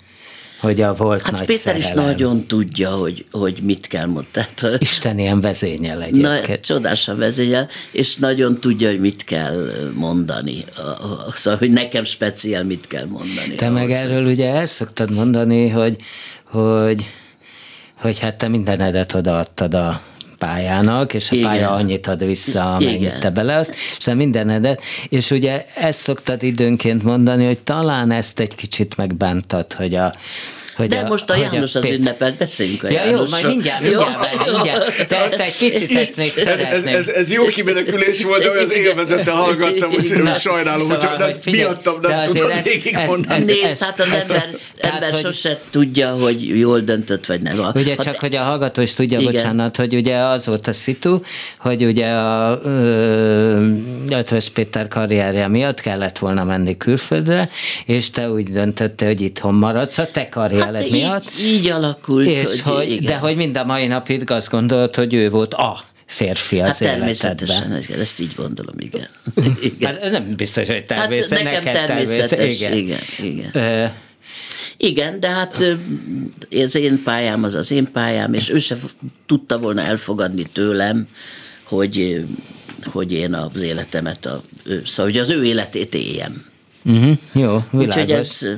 [0.64, 1.81] hogy a volt hát nagy Péter szerelem.
[1.81, 4.77] is nagyon tudja, hogy, hogy mit kell mondani.
[4.79, 6.48] Isten ilyen vezényel egyébként.
[6.48, 10.64] Na, csodásan vezényel, és nagyon tudja, hogy mit kell mondani.
[11.35, 13.55] Szóval, hogy nekem speciál mit kell mondani.
[13.57, 13.79] Te ahhoz.
[13.79, 15.96] meg erről ugye el szoktad mondani, hogy,
[16.50, 17.07] hogy,
[17.98, 20.00] hogy hát te mindenedet odaadtad a
[20.38, 21.49] pályának, és a Igen.
[21.49, 23.20] pálya annyit ad vissza, amennyit Igen.
[23.20, 28.55] te beleadsz, és te mindenedet, és ugye ezt szoktad időnként mondani, hogy talán ezt egy
[28.55, 30.12] kicsit megbántad, hogy a
[30.77, 33.81] hogy De most a hogy János az Péter- ünnepelt, beszéljünk a Ja, jó, majd mindjárt,
[33.81, 35.07] mindjárt, majd mindjárt.
[35.09, 38.71] De ezt egy picit ezt még Ez, ez, ez, ez jó kimenekülés volt, de olyan
[38.71, 42.69] élvezettel hallgattam, hogy Na, sajnálom, szóval, hogy nem, hogy figyelj, miattam de nem tudod ezt-
[42.69, 43.35] végig ezt- mondani.
[43.37, 44.49] ezt- Nézd, hát az ezt- ember,
[44.81, 47.59] ember sose tudja, hogy jól döntött, vagy nem.
[47.75, 51.19] Ugye csak, hogy a hallgató is tudja, bocsánat, hogy ugye az volt a szitu,
[51.59, 52.61] hogy ugye a
[54.11, 57.49] Ötvös Péter karrierje miatt kellett volna menni külföldre,
[57.87, 59.99] és te úgy döntötte, hogy itthon maradsz.
[59.99, 60.29] A te
[60.64, 61.24] karriered hát miatt.
[61.40, 63.05] így, így alakult, és hogy, hogy, igen.
[63.05, 66.79] de hogy mind a mai napig azt gondolod, hogy ő volt a férfi az Hát
[66.79, 68.00] természetesen, életedben.
[68.00, 69.09] ezt így gondolom, igen.
[69.62, 69.92] igen.
[69.94, 72.72] Hát ez nem biztos, hogy Hát természet, nekem neked természetes, igen.
[72.72, 73.50] igen, igen.
[73.53, 73.85] Ö,
[74.77, 75.64] Igen, de hát
[76.64, 78.77] az én pályám az az én pályám, és ő se
[79.27, 81.07] tudta volna elfogadni tőlem,
[81.62, 82.24] hogy,
[82.85, 84.42] hogy én az életemet, a,
[84.87, 86.44] szóval hogy az ő életét éljem.
[86.85, 88.16] uh-huh, jó, Úgyhogy világos.
[88.16, 88.53] ez, ö,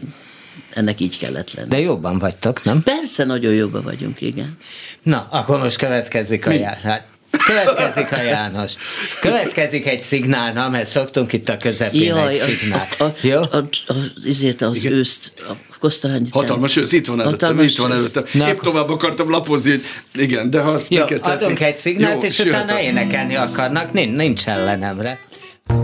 [0.77, 1.69] ennek így kellett lenni.
[1.69, 2.83] De jobban vagytok, nem?
[2.83, 4.57] Persze, nagyon jobban vagyunk, igen.
[5.03, 7.01] Na, akkor most következik a János.
[7.47, 8.73] Következik a János.
[9.21, 12.87] Következik egy szignál, na, mert szoktunk itt a közepén egy szignál.
[12.99, 13.41] a, a, Jó?
[13.41, 13.93] a, a,
[14.27, 14.93] azért az Igen.
[14.93, 16.43] őszt, a kosztolányit nem.
[16.43, 18.25] Hatalmas ősz, itt van előttem, Hatalmas itt van előttem.
[18.33, 19.83] Na, Épp tovább akartam lapozni, hogy
[20.23, 21.43] igen, de ha azt Jó, neked teszik.
[21.43, 25.19] adunk egy szignált, Jó, és utána jöhet a- énekelni akarnak, nincs, nincs ellenemre.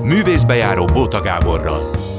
[0.03, 2.11] Művészbejáró Bóta Gáborral.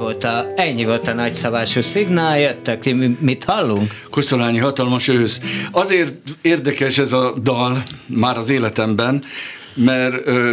[0.00, 2.38] Volt a, ennyi volt a nagyszabású szignál,
[2.84, 4.00] mi- mit hallunk?
[4.10, 5.40] Kosztolányi hatalmas ősz.
[5.70, 9.22] Azért érdekes ez a dal már az életemben,
[9.74, 10.52] mert ö,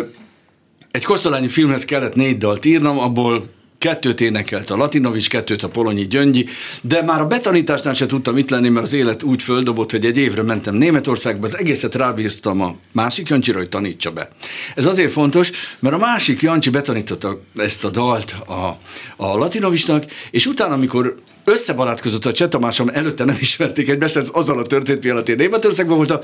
[0.92, 6.08] egy Kosztolányi filmhez kellett négy dalt írnom, abból kettőt énekelt a Latinovics, kettőt a Polonyi
[6.08, 6.46] Gyöngyi,
[6.82, 10.18] de már a betanításnál se tudtam itt lenni, mert az élet úgy földobott, hogy egy
[10.18, 14.30] évre mentem Németországba, az egészet rábíztam a másik Jancsira, hogy tanítsa be.
[14.76, 18.78] Ez azért fontos, mert a másik Jancsi betanította ezt a dalt a,
[19.16, 24.60] a Latinovicsnak, és utána, amikor összebarátkozott a Cseh Tamásom, előtte nem ismerték egymást, ez azzal
[24.60, 26.20] a történt, mielőtt én Németországban voltam,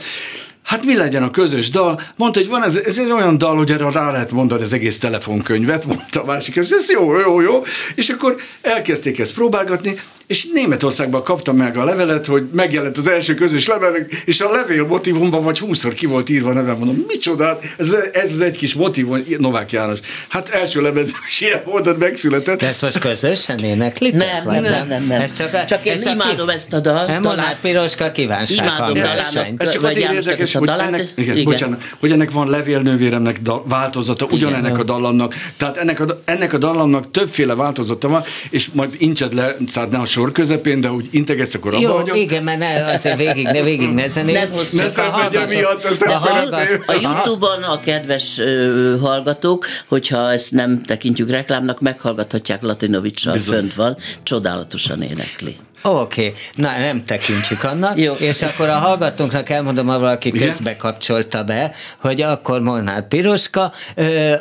[0.63, 2.01] hát mi legyen a közös dal?
[2.15, 4.99] Mondta, hogy van ez, ez egy olyan dal, hogy erre rá lehet mondani az egész
[4.99, 7.63] telefonkönyvet, mondta a másik, és ez jó, jó, jó.
[7.95, 13.33] És akkor elkezdték ezt próbálgatni, és Németországban kaptam meg a levelet, hogy megjelent az első
[13.33, 13.93] közös level,
[14.25, 18.31] és a levél motivumban vagy húszszor ki volt írva a nevem, mondom, micsoda, ez, ez
[18.31, 19.99] az egy kis motivum, Novák János.
[20.27, 22.59] Hát első lemez is ilyen módon megszületett.
[22.59, 24.43] De ezt most közösen éneklitek?
[24.43, 25.21] Nem, nem, nem, nem, nem.
[25.21, 28.65] Ez csak, a, Csak én ez a imádom ezt a dalt, Nem, Molnár Piroska kívánság
[28.65, 29.61] Imádom dalának.
[29.61, 31.43] Ez csak azért érdekes, a hogy ennek, igen, igen.
[31.43, 35.35] Bocsánat, hogy ennek van levélnővéremnek da, változata, ugyanennek a dallamnak.
[35.57, 39.97] Tehát ennek a, ennek a dallamnak többféle változata van, és majd incsed le, tehát ne
[39.97, 42.15] a sor közepén, de úgy integetsz, akkor abba Jó, hagyom.
[42.15, 44.33] igen, mert ne, azért végig, ne, végig ne zenél.
[44.33, 44.49] Nem.
[44.49, 46.83] Ne Csak a szenvedj hallgató- emiatt, ezt nem a szeretném.
[46.85, 53.97] A Youtube-on a kedves ö, hallgatók, hogyha ezt nem tekintjük reklámnak, meghallgathatják Latinovicsal, fönt van,
[54.23, 55.55] csodálatosan énekli.
[55.85, 56.33] Oké, okay.
[56.55, 58.13] na nem tekintjük annak, Jó.
[58.13, 60.47] és akkor a hallgatónknak elmondom, ha valaki Igen?
[60.47, 63.73] közbe kapcsolta be, hogy akkor Molnár Piroska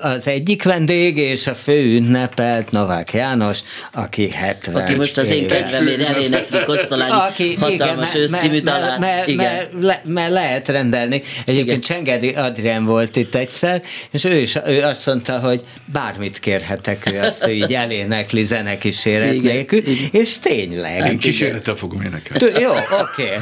[0.03, 3.59] az egyik vendég, és a fő ünnepelt Novák János,
[3.93, 8.99] aki 70 Aki most az én kedvemért elénekli Kosztolányi hatalmas ősz című dalát.
[8.99, 9.45] Mert, Igen.
[9.45, 11.23] mert, le, mert lehet rendelni.
[11.47, 11.81] Egyébként Igen.
[11.81, 15.61] Csengedi Adrien volt itt egyszer, és ő is ő azt mondta, hogy
[15.93, 19.53] bármit kérhetek, ő azt ő így elénekli zenekíséret Igen.
[19.53, 20.09] nélkül, Igen.
[20.11, 21.21] és tényleg.
[21.33, 22.61] Én kísérlettel fogom énekelni.
[22.61, 23.23] Jó, oké.
[23.23, 23.39] Okay.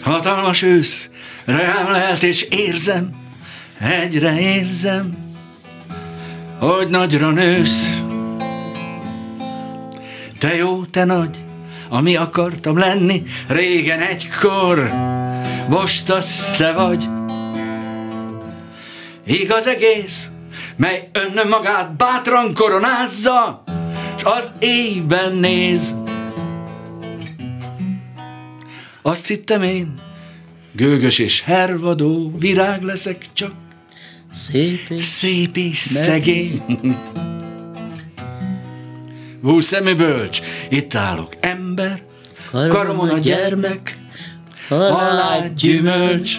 [0.00, 1.10] Hatalmas ősz,
[1.44, 3.10] rám lehet és érzem,
[3.78, 5.18] egyre érzem,
[6.58, 7.90] hogy nagyra nősz.
[10.38, 11.36] Te jó, te nagy,
[11.88, 14.92] ami akartam lenni, régen egykor,
[15.68, 17.08] most az te vagy.
[19.26, 20.30] Igaz egész,
[20.76, 23.62] mely ön magát bátran koronázza,
[24.16, 25.94] s az éjben néz.
[29.02, 29.94] Azt hittem én,
[30.72, 33.52] gőgös és hervadó virág leszek csak,
[34.32, 36.62] Szép és szép és szegény.
[39.42, 42.02] Hú, szemű bölcs, itt állok, ember,
[42.50, 43.98] karomon a gyermek,
[44.68, 46.38] halál gyümölcs.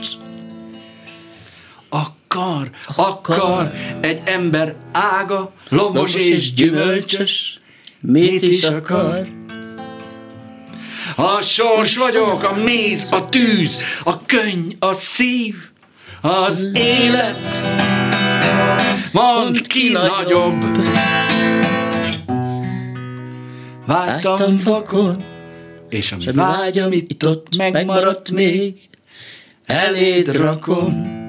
[1.89, 7.59] Akar, akar egy ember ága, lombos és gyümölcsös,
[7.99, 9.40] mit is akar?
[11.15, 15.55] A sors vagyok, a méz, a tűz, a könny, a szív,
[16.21, 17.61] az élet.
[19.11, 20.77] Mondd ki nagyobb.
[23.85, 25.23] Vágytam vakon,
[25.89, 28.89] és ami és vágyam itt ott megmaradt még.
[29.65, 31.19] eléd rakom.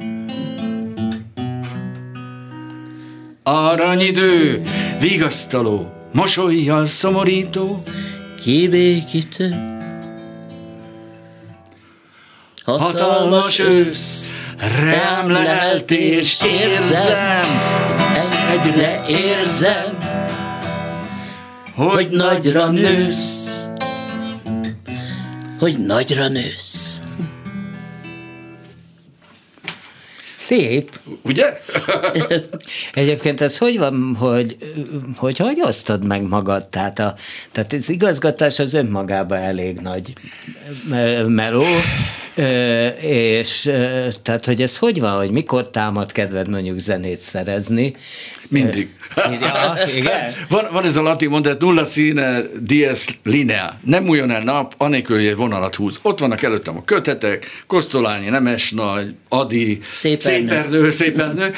[3.43, 4.63] Aranyidő,
[5.01, 7.83] vigasztaló, mosolyjal szomorító,
[8.43, 9.81] kibékítő.
[12.65, 14.33] Hatalmas ősz,
[14.85, 17.45] rám lelt és érzem,
[18.53, 19.99] egyre érzem,
[21.75, 23.67] hogy nagyra nősz,
[25.59, 27.02] hogy nagyra nősz.
[30.53, 31.01] Szép.
[31.23, 31.59] Ugye?
[32.93, 34.57] Egyébként ez hogy van, hogy
[35.17, 36.69] hogy, hogy osztod meg magad?
[36.69, 37.15] Tehát, a,
[37.53, 40.13] tehát az igazgatás az önmagában elég nagy
[41.27, 41.65] meló,
[43.01, 43.71] és
[44.23, 47.95] tehát, hogy ez hogy van, hogy mikor támad kedved mondjuk zenét szerezni?
[48.49, 48.95] Mindig.
[49.17, 50.33] Ja, igen?
[50.49, 53.79] Van, van ez a latin mondat, nulla színe dies linea.
[53.85, 55.99] Nem újon el nap, anélkül, hogy egy vonalat húz.
[56.03, 61.55] Ott vannak előttem a kötetek, Kosztolányi, Nemes Nagy, Adi, Szépernő, Szépernő,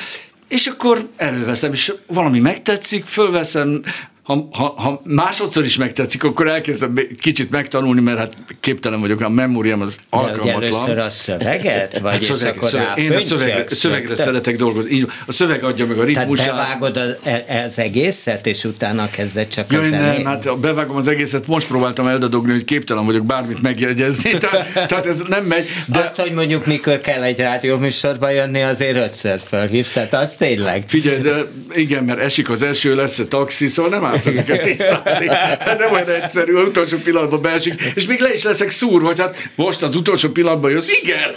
[0.49, 3.83] és akkor előveszem, és valami megtetszik, fölveszem,
[4.25, 9.29] ha, ha, ha másodszor is megtetszik, akkor elkezdem kicsit megtanulni, mert hát képtelen vagyok, a
[9.29, 10.61] memóriám az alkalmatlan.
[10.61, 11.99] De először a szöveget?
[11.99, 14.91] Vagy hát szöveg, és akkor szöveg, Én a szöveg, szövegre szeretek dolgozni.
[14.91, 16.47] Így, a szöveg adja meg a ritmusát.
[16.47, 20.17] Tehát bevágod az, e- az egészet, és utána kezded csak Jaj, a zenét?
[20.17, 25.07] Nem, hát bevágom az egészet, most próbáltam eldadogni, hogy képtelen vagyok bármit megjegyezni, tehát, tehát
[25.07, 25.67] ez nem megy.
[25.87, 25.99] De...
[25.99, 30.85] Azt, hogy mondjuk mikor kell egy rádióműsorba jönni, azért ötször felhívsz, tehát az tényleg.
[30.87, 35.27] Figyelj, de igen, mert esik az eső, lesz a taxi, szóval nem át ezeket tisztázni.
[35.29, 39.21] Hát nem olyan egyszerű, az utolsó pillanatban beesik, és még le is leszek szúrva, hogy
[39.21, 40.89] hát most az utolsó pillanatban jössz.
[41.03, 41.31] Igen!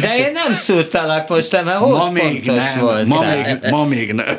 [0.00, 3.06] De én nem szúrtalak most, mert ma még nem, volt.
[3.06, 4.38] Ma még, ma még nem.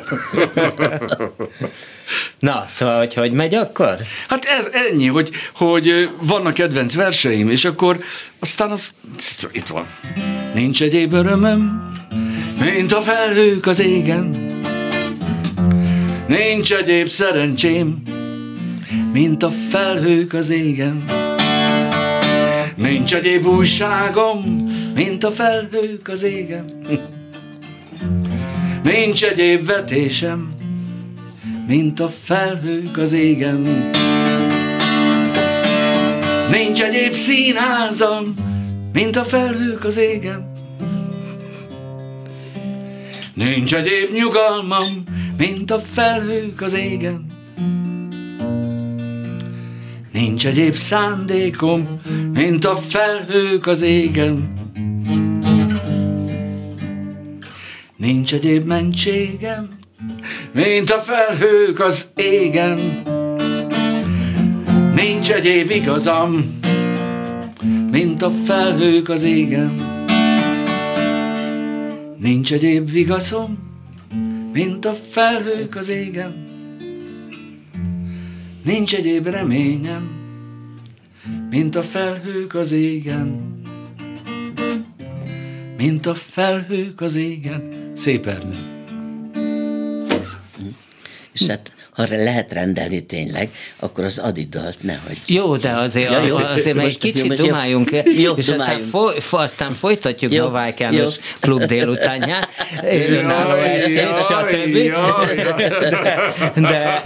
[2.38, 3.96] Na, szóval, hogy hogy megy akkor?
[4.28, 7.98] Hát ez ennyi, hogy, hogy vannak kedvenc verseim, és akkor
[8.38, 8.90] aztán az,
[9.52, 9.86] itt van.
[10.54, 11.92] Nincs egyéb örömöm,
[12.58, 14.55] mint a felhők az égen,
[16.26, 18.02] Nincs egyéb szerencsém,
[19.12, 21.04] mint a felhők az égen.
[22.76, 26.64] Nincs egyéb újságom, mint a felhők az égen.
[28.82, 30.54] Nincs egyéb vetésem,
[31.66, 33.90] mint a felhők az égen.
[36.50, 38.34] Nincs egyéb színházam,
[38.92, 40.52] mint a felhők az égen.
[43.34, 45.04] Nincs egyéb nyugalmam,
[45.36, 47.26] mint a felhők az égen.
[50.12, 52.00] Nincs egyéb szándékom,
[52.32, 54.52] mint a felhők az égen.
[57.96, 59.68] Nincs egyéb mentségem,
[60.52, 63.02] mint a felhők az égen.
[64.94, 66.60] Nincs egyéb igazam,
[67.90, 69.74] mint a felhők az égen.
[72.18, 73.65] Nincs egyéb vigaszom,
[74.56, 76.46] mint a felhők az égen.
[78.62, 80.10] Nincs egyéb reményem,
[81.50, 83.60] mint a felhők az égen.
[85.76, 87.92] Mint a felhők az égen.
[87.94, 88.56] Szép Ernő.
[91.32, 95.16] És hát ha lehet rendelni tényleg, akkor az adidalt nehogy.
[95.26, 96.36] Jó, de azért, ja, jó.
[96.36, 98.50] azért egy kicsit jó, dumáljunk, jó, és dumáljunk.
[98.50, 102.48] Aztán, foly, aztán folytatjuk jó, Novák János klub délutánját,
[103.08, 104.76] önálló estét, stb.
[106.54, 107.04] De,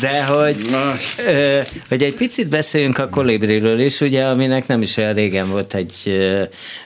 [0.00, 0.56] de hogy,
[1.88, 6.18] hogy egy picit beszéljünk a kolibriről is, ugye, aminek nem is olyan régen volt egy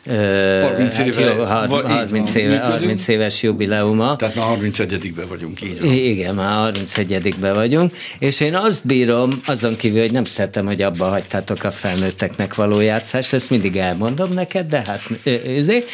[0.06, 4.16] 30, hát éve, jó, 30, éve, 30 éves jubileuma.
[4.16, 5.62] Tehát már 31-ben vagyunk.
[5.62, 10.66] Így Igen, már 31 be vagyunk, és én azt bírom, azon kívül, hogy nem szeretem,
[10.66, 15.02] hogy abba hagytátok a felnőtteknek való játszást, ezt mindig elmondom neked, de hát
[15.58, 15.90] azért,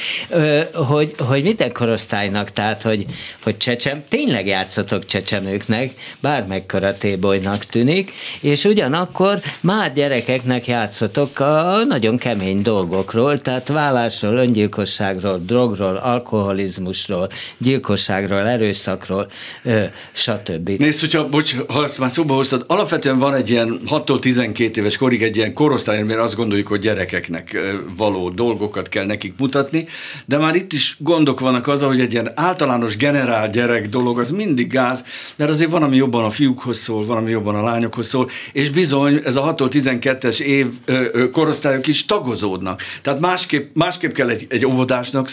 [0.72, 3.04] hogy, hogy minden korosztálynak, tehát, hogy,
[3.42, 12.18] hogy csecsem, tényleg játszotok csecsemőknek, bármekkora tébolynak tűnik, és ugyanakkor már gyerekeknek játszotok a nagyon
[12.18, 19.26] kemény dolgokról, tehát vállásról, öngyilkosságról, drogról, alkoholizmusról, gyilkosságról, erőszakról,
[20.12, 20.68] stb.
[20.68, 24.96] Nézd, hogyha bocs, ha ezt már szóba hoztad, alapvetően van egy ilyen 6 12 éves
[24.96, 27.58] korig egy ilyen korosztály, mert azt gondoljuk, hogy gyerekeknek
[27.96, 29.86] való dolgokat kell nekik mutatni,
[30.26, 34.30] de már itt is gondok vannak az, hogy egy ilyen általános generál gyerek dolog, az
[34.30, 35.04] mindig gáz,
[35.36, 38.70] mert azért van, ami jobban a fiúkhoz szól, van, ami jobban a lányokhoz szól, és
[38.70, 40.66] bizony ez a 6-12-es év
[41.32, 42.82] korosztályok is tagozódnak.
[43.02, 45.30] Tehát másképp, másképp kell egy, egy óvodásnak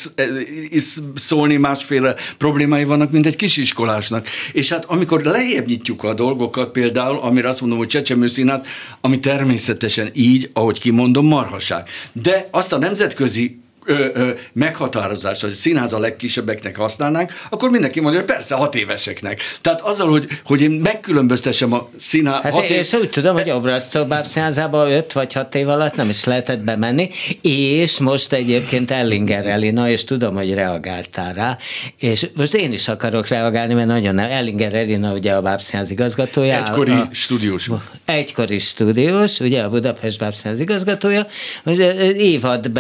[1.16, 4.28] szólni, másféle problémái vannak, mint egy kisiskolásnak.
[4.52, 8.68] És hát amikor lejjebb nyitjuk alakítjuk a dolgokat, például, amire azt mondom, hogy csecsemőszínát,
[9.02, 11.90] ami természetesen így, ahogy kimondom, marhaság.
[12.14, 18.20] De azt a nemzetközi ö, ö, meghatározás, hogy színház a legkisebbeknek használnánk, akkor mindenki mondja,
[18.20, 19.42] hogy persze hat éveseknek.
[19.62, 22.42] Tehát azzal, hogy, hogy én megkülönböztessem a színház...
[22.42, 22.88] Hát én év...
[23.00, 27.10] úgy tudom, hogy Obrazcóbáb színházába öt vagy hat év alatt nem is lehetett bemenni,
[27.42, 31.58] és most egyébként Ellinger Elina, és tudom, hogy reagáltál rá,
[31.98, 34.32] és most én is akarok reagálni, mert nagyon nem.
[34.32, 36.66] Ellinger Elina ugye a Bábszínház igazgatója.
[36.66, 37.70] Egykori a, stúdiós.
[38.06, 41.26] Egykori stúdiós, ugye a Budapest Bábszínház igazgatója,
[41.64, 41.80] hogy
[42.18, 42.72] évad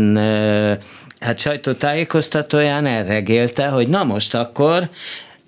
[0.00, 0.78] bejelentőjen
[1.20, 4.88] hát sajtótájékoztatóján elregélte, hogy na most akkor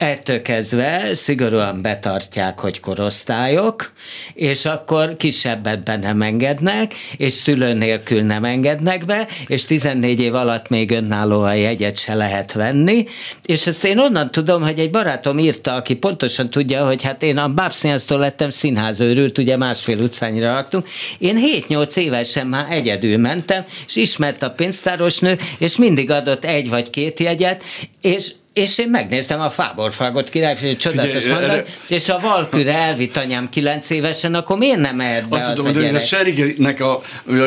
[0.02, 3.92] ettől kezdve szigorúan betartják, hogy korosztályok,
[4.34, 10.34] és akkor kisebbet be nem engednek, és szülő nélkül nem engednek be, és 14 év
[10.34, 13.04] alatt még önállóan jegyet se lehet venni,
[13.44, 17.36] és ezt én onnan tudom, hogy egy barátom írta, aki pontosan tudja, hogy hát én
[17.36, 20.88] a Bábszínháztól lettem színházőrült, ugye másfél utcányra laktunk,
[21.18, 21.38] én
[21.68, 27.20] 7-8 évesen már egyedül mentem, és ismert a pénztárosnő, és mindig adott egy vagy két
[27.20, 27.62] jegyet,
[28.00, 33.90] és és én megnéztem a Fáborfágot királyfő csodatos mondat, és a Valküre elvitt anyám kilenc
[33.90, 36.00] évesen, akkor miért nem mehet be Azt az tudom, a gyerek?
[36.00, 37.02] a Serigenek a,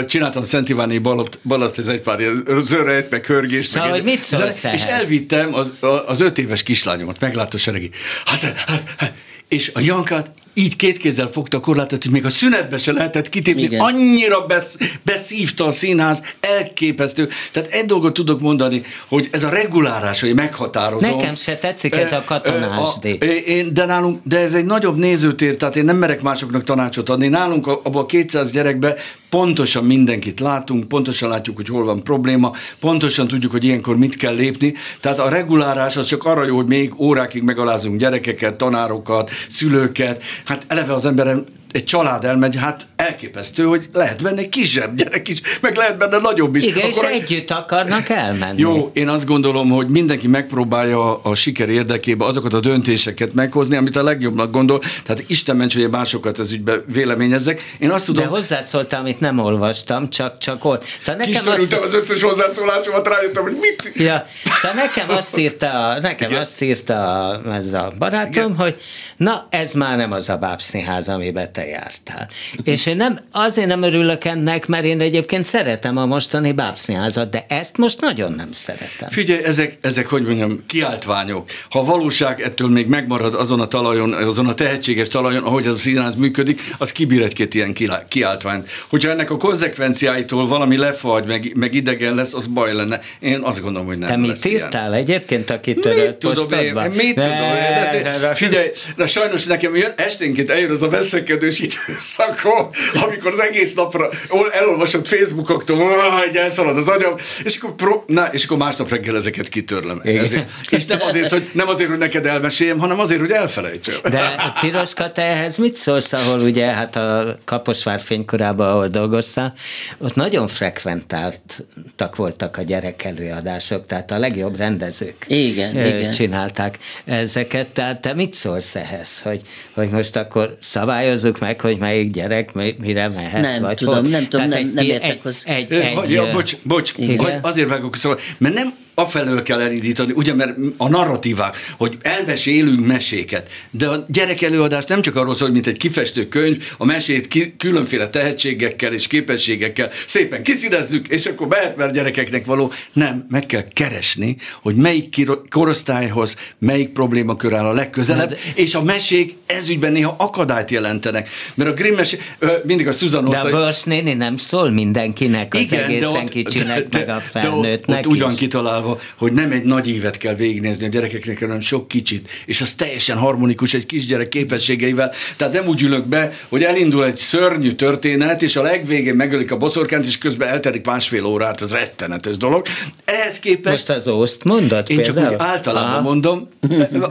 [0.07, 2.19] csináltam Szent Iváni balat, balat ez egy pár
[2.59, 3.69] zörejt, meg hörgést.
[3.69, 5.73] Szóval, meg hogy mit szólsz És elvittem az,
[6.05, 7.89] az öt éves kislányomat, meglátta Seregi.
[8.25, 9.13] Hát, hát, hát,
[9.47, 13.29] és a Jankát így két kézzel fogta a korlátot, hogy még a szünetbe se lehetett
[13.29, 13.61] kitépni.
[13.61, 13.79] Igen.
[13.79, 17.29] Annyira besz, beszívta a színház, elképesztő.
[17.51, 21.17] Tehát egy dolgot tudok mondani, hogy ez a regulárás, hogy meghatározom.
[21.17, 25.57] Nekem se tetszik ez a katonás a, én, de, nálunk, de ez egy nagyobb nézőtér,
[25.57, 27.27] tehát én nem merek másoknak tanácsot adni.
[27.27, 28.95] Nálunk abban a 200 gyerekbe
[29.35, 34.35] pontosan mindenkit látunk, pontosan látjuk, hogy hol van probléma, pontosan tudjuk, hogy ilyenkor mit kell
[34.35, 34.73] lépni.
[34.99, 40.23] Tehát a regulárás az csak arra jó, hogy még órákig megalázunk gyerekeket, tanárokat, szülőket.
[40.45, 41.27] Hát eleve az ember
[41.75, 46.17] egy család elmegy, hát elképesztő, hogy lehet benne egy kisebb gyerek is, meg lehet benne
[46.17, 46.65] nagyobb is.
[46.65, 48.59] Igen, Akkor és együtt akarnak elmenni.
[48.59, 53.95] Jó, én azt gondolom, hogy mindenki megpróbálja a siker érdekében azokat a döntéseket meghozni, amit
[53.95, 54.81] a legjobbnak gondol.
[55.05, 57.75] Tehát Isten ments, hogy másokat ez ügybe véleményezzek.
[57.79, 58.23] Én azt tudom...
[58.23, 60.83] De hozzászóltam, amit nem olvastam, csak, csak ott.
[60.99, 61.73] Szóval nekem azt...
[61.73, 63.91] az összes hozzászólásomat, rájöttem, hogy mit...
[63.95, 66.41] Ja, szóval nekem azt írta, nekem Igen.
[66.41, 68.55] azt írta ez a barátom, Igen.
[68.55, 68.75] hogy
[69.17, 72.29] na, ez már nem az a bábszínház, amiben te jártál.
[72.63, 77.45] És én nem, azért nem örülök ennek, mert én egyébként szeretem a mostani bábszínházat, de
[77.49, 79.09] ezt most nagyon nem szeretem.
[79.09, 81.49] Figyelj, ezek, ezek hogy mondjam, kiáltványok.
[81.69, 85.75] Ha a valóság ettől még megmarad azon a talajon, azon a tehetséges talajon, ahogy ez
[85.75, 87.75] a színház működik, az kibír egy-két ilyen
[88.07, 88.69] kiáltványt.
[88.87, 92.99] Hogyha ennek a konzekvenciáitól valami lefagy, meg, meg idegen lesz, az baj lenne.
[93.19, 94.93] Én azt gondolom, hogy nem Te mit írtál ilyen.
[94.93, 100.49] egyébként, aki törött Mit tudom én, mit tudom én, figyelj, de sajnos nekem jön, esténként
[100.49, 104.09] eljön az a veszekedő erős időszakon, amikor az egész napra
[104.51, 109.49] elolvasott Facebookoktól, hogy elszalad az agyam, és akkor, pro, na, és akkor másnap reggel ezeket
[109.49, 110.01] kitörlöm.
[110.03, 113.95] Ezért, és nem azért, hogy, nem azért, hogy neked elmeséljem, hanem azért, hogy elfelejtsem.
[114.03, 119.53] De Piroska, te ehhez mit szólsz, ahol ugye hát a Kaposvár fénykorában, ahol dolgoztál,
[119.97, 126.11] ott nagyon frekventáltak voltak a gyerek előadások, tehát a legjobb rendezők igen, igen.
[126.11, 129.41] csinálták ezeket, tehát te mit szólsz ehhez, hogy,
[129.73, 133.41] hogy most akkor szabályozunk meg, hogy melyik gyerek mire mehet?
[133.41, 134.09] Nem vagy tudom, hol.
[134.09, 135.53] nem tudom, nem, nem értek hozzá.
[135.53, 136.93] Egy, egy, egy, ja, bocs, bocs,
[137.41, 143.49] azért vágok szóval, mert nem afelől kell elindítani, ugye, mert a narratívák, hogy elmesélünk meséket,
[143.71, 147.53] de a gyerek előadás nem csak arról szól, mint egy kifestő könyv, a mesét ki,
[147.57, 152.71] különféle tehetségekkel és képességekkel szépen kiszínezzük, és akkor mehet, mert gyerekeknek való.
[152.93, 158.37] Nem, meg kell keresni, hogy melyik korosztályhoz, melyik problémakör áll a legközelebb, de...
[158.55, 161.29] és a mesék ezügyben néha akadályt jelentenek.
[161.55, 162.17] Mert a Grimm mesé,
[162.63, 166.87] mindig a Susan De a Börs néni nem szól mindenkinek, az Igen, egészen ott, kicsinek,
[166.87, 170.17] de, meg a felnőttnek de ott, ott ugyan kitalálva kitalálva, hogy nem egy nagy évet
[170.17, 175.11] kell végignézni a gyerekeknek, hanem sok kicsit, és az teljesen harmonikus egy kisgyerek képességeivel.
[175.37, 179.57] Tehát nem úgy ülök be, hogy elindul egy szörnyű történet, és a legvégén megölik a
[179.57, 182.65] boszorkánt, és közben elterik másfél órát, ez rettenetes dolog.
[183.05, 183.87] Ehhez képest...
[183.87, 185.27] Most az ószt mondod Én például?
[185.27, 186.01] csak úgy általában Aha.
[186.01, 186.49] mondom,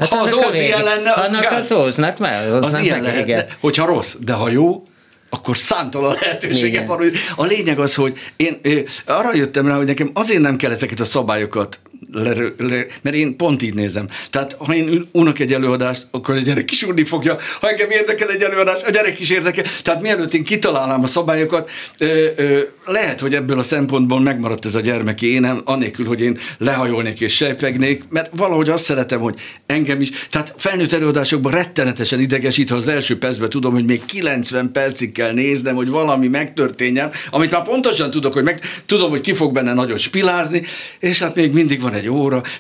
[0.01, 1.71] hát ha az ósz ilyen lenne, az Annak gáz.
[1.71, 4.87] az ósznak, mert az ilyen lehet, hogyha rossz, de ha jó,
[5.35, 6.97] akkor számtalan lehetősége van.
[6.97, 8.61] Hogy a lényeg az, hogy én
[9.07, 11.79] arra jöttem rá, hogy nekem azért nem kell ezeket a szabályokat
[12.15, 14.09] le, le, mert én pont így nézem.
[14.31, 17.39] Tehát ha én unok egy előadást, akkor a gyerek is unni fogja.
[17.61, 19.65] Ha engem érdekel egy előadás, a gyerek is érdekel.
[19.83, 24.75] Tehát mielőtt én kitalálnám a szabályokat, ö, ö, lehet, hogy ebből a szempontból megmaradt ez
[24.75, 29.35] a gyermeki énem, annélkül, hogy én lehajolnék és sejpegnék, mert valahogy azt szeretem, hogy
[29.67, 34.73] engem is, tehát felnőtt előadásokban rettenetesen idegesít, ha az első percben tudom, hogy még 90
[34.73, 39.35] percig kell néznem, hogy valami megtörténjen, amit már pontosan tudok, hogy meg, tudom, hogy ki
[39.35, 40.63] fog benne nagyon spilázni,
[40.99, 42.43] és hát még mindig van egy óra.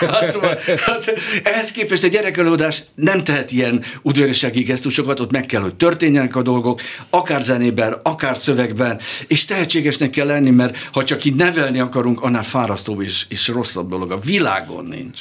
[0.00, 5.60] Szóval, szóval hát, ehhez képest egy gyerekelőadás nem tehet ilyen udvariassági gesztusokat, ott meg kell,
[5.60, 6.80] hogy történjenek a dolgok,
[7.10, 12.44] akár zenében, akár szövegben, és tehetségesnek kell lenni, mert ha csak így nevelni akarunk, annál
[12.44, 14.10] fárasztóbb és, és rosszabb dolog.
[14.10, 15.20] A világon nincs.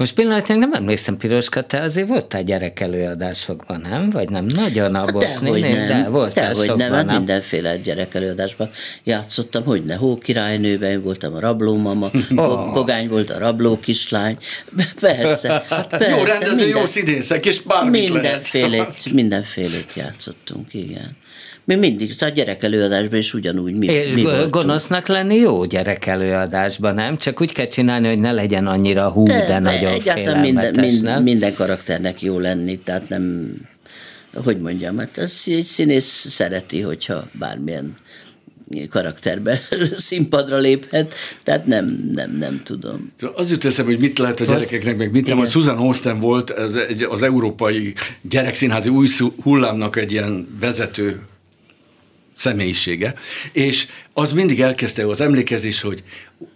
[0.00, 4.10] Most pillanatnyilag nem emlékszem, Piroska, te azért voltál gyerek előadásokban, nem?
[4.10, 4.44] Vagy nem?
[4.44, 5.88] Nagyon a Boszni, nem.
[5.88, 8.70] de voltál nem, hát nem, mindenféle gyerek előadásban
[9.04, 12.72] játszottam, hogy ne hókirálynőben, voltam a rablómama, oh.
[12.72, 14.36] Pogány volt a rabló kislány,
[15.00, 16.16] persze, persze.
[16.16, 19.12] Jó rendező, minden, jó színészek, és bármit mindenfélét, lehet.
[19.12, 21.16] mindenfélét játszottunk, igen.
[21.64, 27.16] Mi mindig, szóval gyerekelőadásban is ugyanúgy mi, És mi gonosznak lenni jó gyerekelőadásban, nem?
[27.16, 31.02] Csak úgy kell csinálni, hogy ne legyen annyira hú, de, de nagyon egyáltalán minden, minden,
[31.02, 31.22] nem?
[31.22, 33.54] minden karakternek jó lenni, tehát nem,
[34.44, 37.96] hogy mondjam, hát ez egy színész szereti, hogyha bármilyen
[38.90, 39.60] karakterbe
[39.96, 43.12] színpadra léphet, tehát nem, nem, nem tudom.
[43.16, 46.20] Szóval az jut eszembe, hogy mit lehet a gyerekeknek, meg mit nem, hogy Susan Austen
[46.20, 49.08] volt ez egy, az európai gyerekszínházi új
[49.42, 51.20] hullámnak egy ilyen vezető
[52.40, 53.14] személyisége,
[53.52, 56.02] és az mindig elkezdte az emlékezés, hogy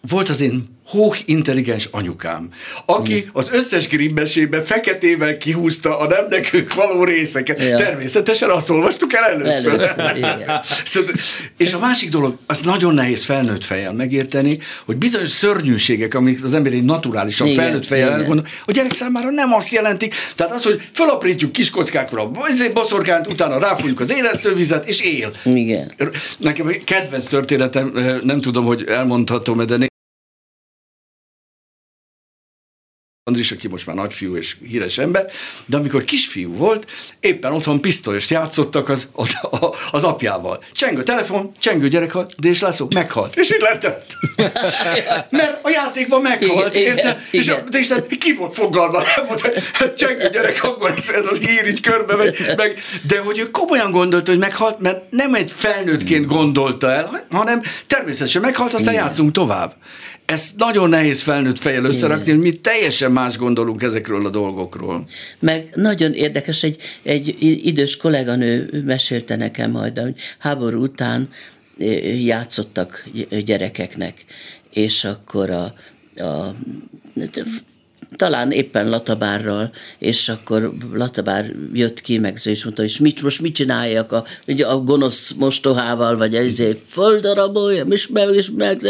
[0.00, 2.48] volt az én hók intelligens anyukám,
[2.86, 7.62] aki az összes grimmesébe feketével kihúzta a nem nekünk való részeket.
[7.62, 7.76] Ja.
[7.76, 9.80] Természetesen azt olvastuk el először.
[9.96, 11.14] először
[11.56, 16.54] és a másik dolog, az nagyon nehéz felnőtt fejjel megérteni, hogy bizonyos szörnyűségek, amik az
[16.54, 20.14] ember egy naturálisan igen, felnőtt fejjel elgondol, a gyerek számára nem azt jelentik.
[20.36, 22.30] Tehát az, hogy felaprítjuk kis kockákra a
[22.72, 25.32] boszorkánt, utána ráfújjuk az élesztővizet, és él.
[25.44, 25.92] Igen.
[26.38, 29.73] Nekem kedvenc történetem, nem tudom, hogy elmondhatom, de
[33.26, 35.30] Andris, aki most már nagyfiú és híres ember,
[35.66, 36.86] de amikor kisfiú volt,
[37.20, 39.08] éppen otthon pisztolyost játszottak az,
[39.90, 40.64] az apjával.
[40.72, 43.36] Csengő telefon, csengő gyerek halt, de és László meghalt.
[43.36, 44.12] És így letett.
[45.30, 47.26] Mert a játékban meghalt, igen, érte?
[47.30, 48.98] Igen, és, a, de és ki volt fogalma?
[49.16, 53.38] Nem volt, hogy csengő gyerek, akkor ez az hír így körbe megy, meg, de hogy
[53.38, 58.92] ő komolyan gondolta, hogy meghalt, mert nem egy felnőttként gondolta el, hanem természetesen meghalt, aztán
[58.92, 59.04] igen.
[59.04, 59.74] játszunk tovább
[60.26, 65.06] ezt nagyon nehéz felnőtt fejjel összerakni, hogy mi teljesen más gondolunk ezekről a dolgokról.
[65.38, 71.28] Meg nagyon érdekes, egy, egy idős kolléganő mesélte nekem majd, hogy háború után
[72.18, 73.04] játszottak
[73.44, 74.24] gyerekeknek,
[74.72, 75.74] és akkor a,
[76.24, 76.54] a
[78.16, 83.54] talán éppen Latabárral, és akkor Latabár jött ki, meg és mondta, hogy mit, most mit
[83.54, 88.82] csináljak a, ugye a gonosz mostohával, vagy ezért földaraboljam, és meg, és meg,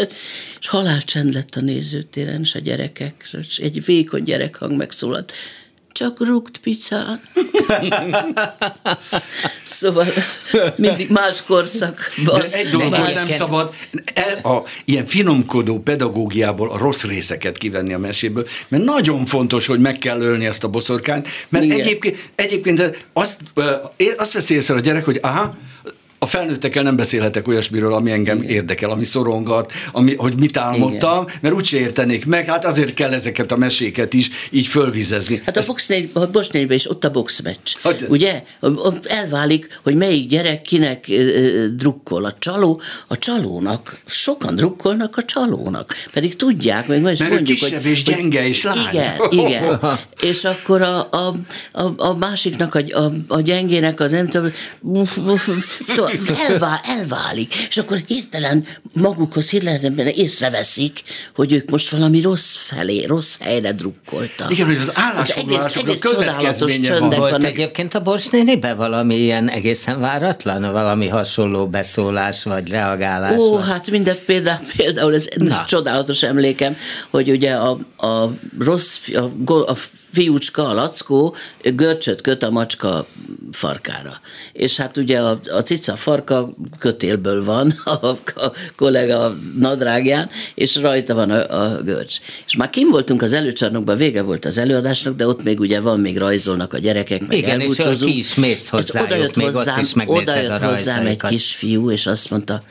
[0.61, 5.33] és halálcsend lett a nézőtéren, és a gyerekek, és egy vékony gyerekhang megszólalt,
[5.95, 7.21] csak rúgt pizzán.
[9.69, 10.07] szóval
[10.77, 12.41] mindig más korszakban.
[12.41, 13.75] De egy dolog nem szabad,
[14.15, 19.81] el, a, ilyen finomkodó pedagógiából a rossz részeket kivenni a meséből, mert nagyon fontos, hogy
[19.81, 21.79] meg kell ölni ezt a boszorkányt, mert Igen.
[21.81, 23.41] egyébként, egyébként azt,
[24.17, 25.57] azt veszi észre a gyerek, hogy aha,
[26.25, 28.51] a felnőttekkel nem beszélhetek olyasmiről, ami engem Igen.
[28.51, 31.39] érdekel, ami szorongat, ami, hogy mit álmodtam, Igen.
[31.41, 35.43] mert úgyse értenék meg, hát azért kell ezeket a meséket is így fölvizezni.
[35.45, 35.95] Hát a, Ezt...
[36.13, 38.07] a Bosnégyben is ott a boxmeccs, hogy...
[38.09, 38.43] ugye?
[39.03, 41.11] Elválik, hogy melyik gyerek kinek
[41.77, 42.25] drukkol.
[42.25, 47.79] A csaló, a csalónak, sokan drukkolnak a csalónak, pedig tudják, meg most mondjuk, hogy...
[47.85, 48.77] és gyenge és lány.
[48.91, 49.17] Igen,
[49.47, 49.81] igen.
[50.21, 51.35] és akkor a, a,
[51.73, 54.51] a, a másiknak, a, a, a gyengének, a nem tudom,
[55.89, 56.13] szóval
[56.49, 61.03] elvál, elválik, és akkor hirtelen magukhoz hirtelen észreveszik,
[61.35, 64.51] hogy ők most valami rossz felé, rossz helyre drukkoltak.
[64.51, 67.51] Igen, hogy az állásfoglalásoknak egész, egész csodálatos csöndek Volt vannak.
[67.51, 73.39] egyébként a Bors nénibe valami ilyen egészen váratlan, valami hasonló beszólás vagy reagálás?
[73.39, 73.65] Ó, vagy?
[73.67, 76.77] hát minden például, például ez, ez csodálatos emlékem,
[77.11, 79.77] hogy ugye a, a rossz, a, a
[80.13, 83.07] fiúcska, a lackó görcsöt köt a macska
[83.53, 84.21] farkára.
[84.53, 91.15] És hát ugye a, a cica farka kötélből van a, a kollega nadrágján, és rajta
[91.15, 92.17] van a, a görcs.
[92.47, 96.01] És már kim voltunk az előcsarnokban, vége volt az előadásnak, de ott még ugye van,
[96.01, 100.41] még rajzolnak a gyerekek, meg Igen, és ki is mész hozzájuk, oda jött hozzám, oda
[100.41, 102.63] jött hozzám egy kisfiú, és azt mondta,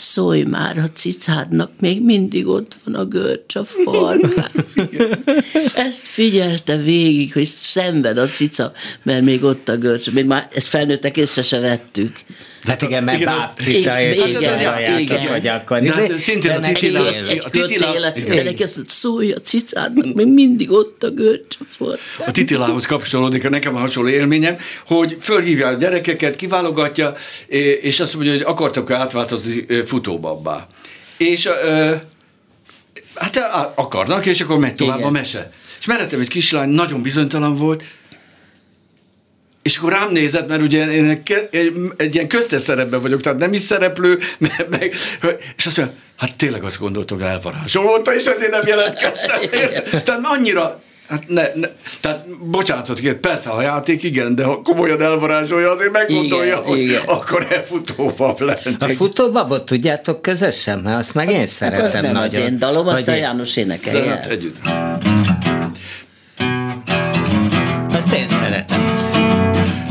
[0.00, 4.50] szólj már a cicádnak, még mindig ott van a görcs a farkán.
[5.86, 8.72] Ezt figyelte végig, hogy szenved a cica,
[9.02, 10.10] mert még ott a görcs.
[10.10, 12.24] Még már ezt felnőttek, észre se vettük.
[12.66, 15.80] Hát igen, mert bábcica, és igen, hogy akkor.
[15.80, 17.06] De hát szintén a titila-
[17.44, 21.64] A titila- de neki azt mondta, szólj a cicádnak, még mindig ott a görcs a
[21.68, 22.28] farkán.
[22.28, 24.56] A titilához kapcsolódik, nekem a hasonló élményem,
[24.86, 27.14] hogy fölhívja a gyerekeket, kiválogatja,
[27.80, 30.66] és azt mondja, hogy akartak átváltozni futóbabbá.
[31.16, 31.48] És
[33.14, 33.36] hát
[33.74, 35.08] akarnak, és akkor megy tovább Igen.
[35.08, 35.52] a mese.
[35.80, 37.82] És mellettem egy kislány nagyon bizonytalan volt,
[39.62, 43.38] és akkor rám nézett, mert ugye én egy, egy, egy ilyen köztes szerepben vagyok, tehát
[43.38, 44.94] nem is szereplő, meg, meg,
[45.56, 49.40] és azt mondja, hát tényleg azt gondoltam, hogy elvarázsolta, és ezért nem jelentkeztem.
[50.04, 51.68] Tehát annyira, Hát ne, ne,
[52.00, 56.78] tehát bocsánatot kért, persze a játék igen, de ha komolyan elvarázsolja, azért meggondolja, Igen, hogy
[56.78, 57.02] igen.
[57.06, 58.76] akkor elfutóbb lenni.
[58.78, 60.78] A futóbabot tudjátok közösen?
[60.78, 62.22] Mert azt meg én Hát szeretem az nem nagyon.
[62.22, 64.10] az én dalom, azt a János De énekelje.
[64.10, 64.30] hát el.
[64.30, 64.56] együtt.
[67.92, 68.99] Azt én szeretem.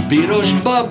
[0.09, 0.87] Piros bab,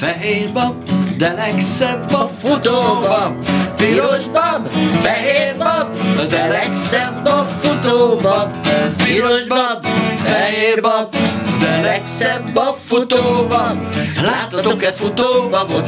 [0.00, 0.74] fehér bab,
[1.16, 3.32] de legszebb a futóbab.
[3.76, 4.68] Piros bab,
[5.00, 5.88] fehér bab,
[6.28, 8.68] de legszebb a futóbab.
[8.96, 9.86] Piros bab,
[10.24, 11.14] fehér bab,
[11.60, 13.76] de legszebb a futóbab.
[14.22, 15.86] Láttatok-e futóbabot?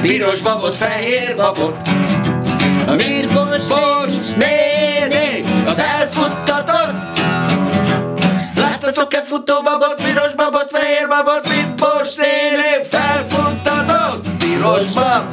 [0.00, 1.76] Piros babot, fehér babot.
[2.96, 5.44] Mint bocs, bocs, néni,
[5.76, 7.20] felfuttatott.
[8.54, 11.48] Láttatok-e futóbabot, piros babot, fehér babot,
[12.06, 14.26] Bocs néni, felfuttatott?
[14.38, 15.24] Piros bab,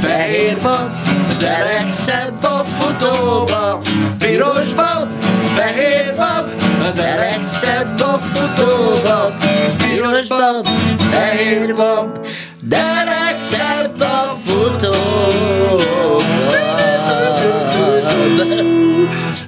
[0.00, 0.90] fehér bab,
[1.38, 3.88] de legszebb a futóbab.
[4.18, 5.08] Piros bab,
[5.56, 6.50] fehér bab,
[6.94, 9.32] de legszebb a futóbab.
[9.76, 10.66] Piros bab,
[11.10, 12.26] fehér bab,
[12.62, 16.22] de legszebb a futóbab.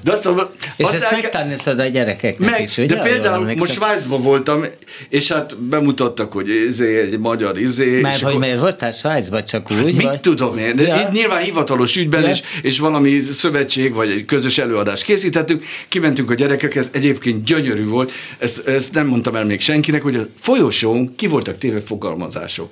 [0.03, 2.87] De azt, a, És azt ezt el kell- megtanítod a gyerekeknek meg, is, ugye?
[2.95, 4.65] de például most Svájcban voltam,
[5.09, 8.01] és hát bemutattak, hogy izé, egy magyar izé.
[8.01, 9.85] Mert hogy akkor- miért voltál Svájcba, csak úgy?
[9.95, 10.21] Mit vagy?
[10.21, 10.97] tudom én, Ja.
[10.97, 12.29] itt nyilván hivatalos ügyben, Ja.
[12.29, 18.13] és, és valami szövetség, vagy egy közös előadást készítettünk, kimentünk a gyerekekhez, egyébként gyönyörű volt,
[18.39, 22.71] ezt, ezt nem mondtam el még senkinek, hogy a folyosón ki voltak téve fogalmazások.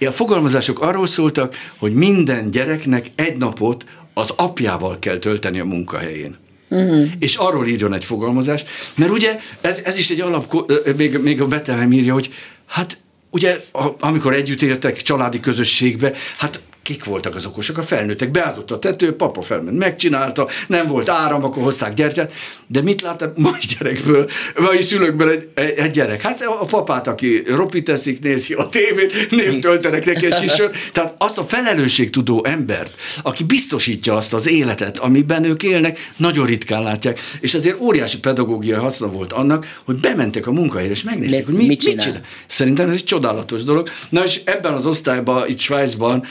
[0.00, 3.84] A fogalmazások arról szóltak, hogy minden gyereknek egy napot
[4.14, 6.36] az apjával kell tölteni a munkahelyén.
[6.68, 7.08] Uh-huh.
[7.18, 11.46] És arról írjon egy fogalmazást, mert ugye ez, ez is egy alap, még, még a
[11.46, 12.34] Betlehem írja, hogy
[12.66, 12.98] hát
[13.30, 13.60] ugye
[14.00, 17.78] amikor együtt éltek családi közösségbe, hát kik voltak az okosok?
[17.78, 18.30] A felnőttek.
[18.30, 22.32] Beázott a tető, papa felment, megcsinálta, nem volt áram, akkor hozták gyertyát.
[22.66, 26.22] De mit láttak mai gyerekből, vagy szülőkből egy, egy, egy gyerek?
[26.22, 30.70] Hát a papát, aki ropit teszik, nézi a tévét, nem töltenek neki egy kis sör.
[30.92, 36.82] Tehát azt a felelősségtudó embert, aki biztosítja azt az életet, amiben ők élnek, nagyon ritkán
[36.82, 37.20] látják.
[37.40, 41.66] És azért óriási pedagógiai haszna volt annak, hogy bementek a munkahelyre, és megnézték, hogy mi,
[41.66, 42.04] mit mit csinál?
[42.04, 42.20] csinál.
[42.46, 43.88] Szerintem ez egy csodálatos dolog.
[44.08, 46.24] Na és ebben az osztályban, itt Svájcban,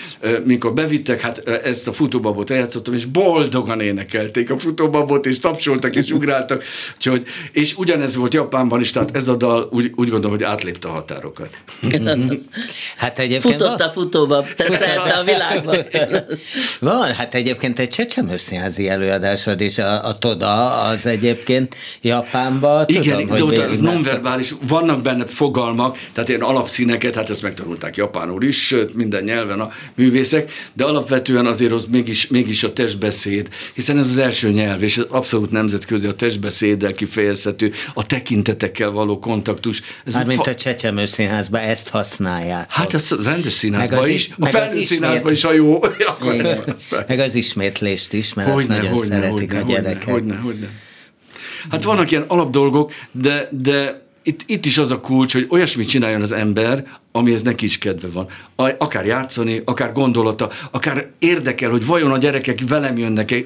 [0.45, 6.11] mikor bevittek, hát ezt a futóbabot eljátszottam, és boldogan énekelték a futóbabot, és tapsoltak, és
[6.11, 6.63] ugráltak.
[6.95, 10.87] Úgyhogy, és ugyanez volt Japánban is, tehát ez a dal úgy, úgy gondolom, hogy átlépte
[10.87, 11.49] a határokat.
[12.97, 15.77] Hát egyébként Futott a futóba, te szerte a világban.
[16.79, 23.27] Van, hát egyébként egy csecsemőszínházi előadásod is, a, a Toda, az egyébként Japánban, tudom, Igen,
[23.27, 28.43] hogy de ott az nonverbális, vannak benne fogalmak, tehát ilyen alapszíneket, hát ezt megtanulták japánul
[28.43, 29.71] is, sőt, minden nyelven a
[30.35, 34.97] művészek, de alapvetően azért az mégis, mégis a testbeszéd, hiszen ez az első nyelv, és
[34.97, 39.81] ez abszolút nemzetközi a testbeszéddel kifejezhető, a tekintetekkel való kontaktus.
[40.05, 42.71] Ez Mármint fa- a csecsemőszínházban ezt használják.
[42.71, 46.45] Hát az rendes színházban az is, a meg felnőtt színházban is, ha jó, akkor Igen.
[46.45, 47.09] ezt használják.
[47.09, 50.03] Meg az ismétlést is, mert azt nagyon szeretik a gyerekek.
[50.03, 50.67] Hogyne, hogyne, hogyne.
[51.69, 56.21] Hát vannak ilyen alapdolgok, de, de itt, itt is az a kulcs, hogy olyasmit csináljon
[56.21, 58.27] az ember, amihez neki is kedve van.
[58.77, 63.45] Akár játszani, akár gondolata, akár érdekel, hogy vajon a gyerekek velem jönnek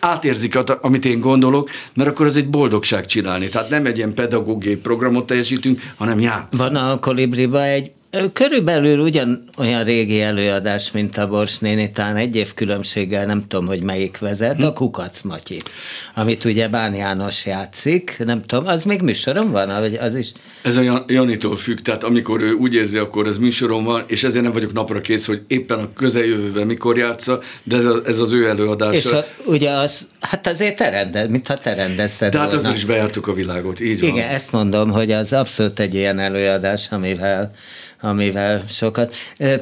[0.00, 3.48] átérzik, amit én gondolok, mert akkor az egy boldogság csinálni.
[3.48, 6.58] Tehát nem egy ilyen pedagógiai programot teljesítünk, hanem játsz.
[6.58, 7.90] Van a Kolibriba egy
[8.32, 13.66] körülbelül ugyan olyan régi előadás, mint a Bors néni, talán egy év különbséggel, nem tudom,
[13.66, 15.58] hogy melyik vezet, a Kukac Matyi,
[16.14, 20.32] amit ugye Bán János játszik, nem tudom, az még műsoron van, vagy az is?
[20.62, 24.24] Ez a Jan- Janitól függ, tehát amikor ő úgy érzi, akkor ez műsoron van, és
[24.24, 28.18] ezért nem vagyok napra kész, hogy éppen a közeljövőben mikor játsza, de ez, a, ez
[28.18, 28.96] az ő előadása.
[28.96, 32.62] És a, ugye az, hát azért te rendez, mintha te rendezted de hát volna.
[32.62, 34.10] azzal is bejártuk a világot, így van.
[34.10, 37.52] Igen, ezt mondom, hogy az abszolút egy ilyen előadás, amivel,
[38.06, 39.14] amivel sokat.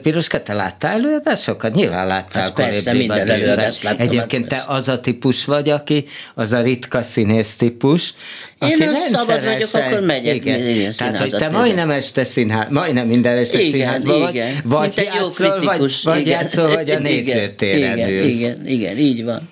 [0.02, 1.74] Piroska, te láttál előadásokat?
[1.74, 2.42] Nyilván láttál.
[2.42, 4.06] Hát persze, minden előadást láttam.
[4.06, 8.14] Egyébként hát te az a típus vagy, aki az a ritka színész típus,
[8.58, 10.34] Én aki nem szabad vagyok, akkor megyek.
[10.34, 10.68] Igen.
[10.68, 14.54] igen Tehát, hogy te majdnem este színház, majdnem minden este igen, színházban vagy, igen.
[14.64, 18.40] vagy játszol, vagy, vagy játszol, vagy a nézőtéren igen, ülsz.
[18.40, 19.48] Igen, igen, így van.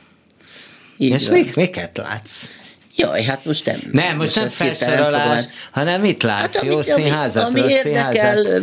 [0.99, 1.47] Így És van.
[1.55, 2.49] miket látsz?
[2.97, 3.81] Jaj, hát most nem.
[3.93, 6.55] Nem, most nem felsorolás, hanem mit látsz?
[6.55, 8.63] Hát, Jó színházat, ami, ami érdekel,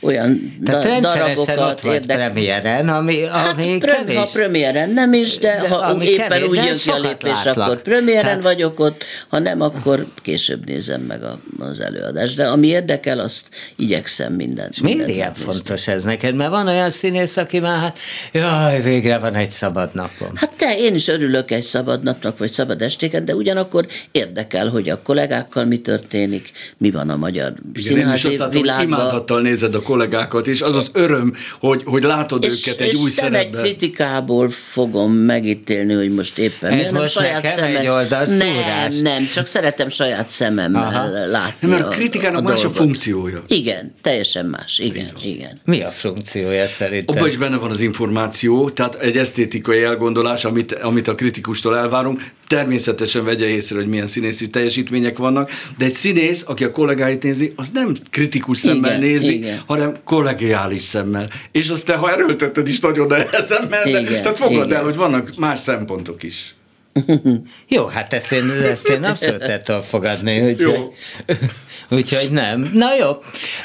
[0.00, 2.16] olyan Tehát da- rendszeresen ott vagy érdek...
[2.16, 4.16] premiéren, ami, hát ami prem, kevés.
[4.16, 7.66] Ha premiéren nem is, de, de ha éppen kevés, úgy jön ki a lépés, látlak.
[7.66, 8.42] akkor premiéren Tehát...
[8.42, 12.36] vagyok ott, ha nem, akkor később nézem meg a, az előadást.
[12.36, 14.70] De ami érdekel, azt igyekszem mindent.
[14.70, 15.44] És miért ilyen nézni.
[15.44, 16.34] fontos ez neked?
[16.34, 17.98] Mert van olyan színész, aki már hát,
[18.32, 20.30] jaj, végre van egy szabad napom.
[20.34, 24.88] Hát te, én is örülök egy szabad napnak, vagy szabad estéken, de ugyanakkor érdekel, hogy
[24.88, 29.24] a kollégákkal mi történik, mi van a magyar Igen, színházi világban.
[29.42, 33.10] nézed a kollégákat, és az az öröm, hogy, hogy látod és, őket egy és új
[33.10, 33.40] szerepben.
[33.40, 37.82] egy kritikából fogom megítélni, hogy most éppen Ez most saját szemem.
[38.24, 41.26] Nem, nem, csak szeretem saját szememmel Aha.
[41.26, 43.42] látni nem, mert a kritikának a más a funkciója.
[43.46, 45.32] Igen, teljesen más, igen, igen.
[45.34, 45.60] igen.
[45.64, 47.16] Mi a funkciója szerintem?
[47.16, 52.20] Abban is benne van az információ, tehát egy esztétikai elgondolás, amit, amit a kritikustól elvárunk,
[52.50, 57.52] természetesen vegye észre, hogy milyen színészi teljesítmények vannak, de egy színész, aki a kollégáit nézi,
[57.56, 59.62] az nem kritikus szemmel igen, nézi, igen.
[59.66, 61.28] hanem kollegiális szemmel.
[61.52, 65.60] És azt te, ha erőlteted is nagyon nehezen menne, tehát fogad el, hogy vannak más
[65.60, 66.54] szempontok is.
[67.68, 70.88] Jó, hát ezt én, ezt én abszolút el tudom fogadni, úgyhogy,
[71.98, 72.70] úgyhogy nem.
[72.72, 73.10] Na jó,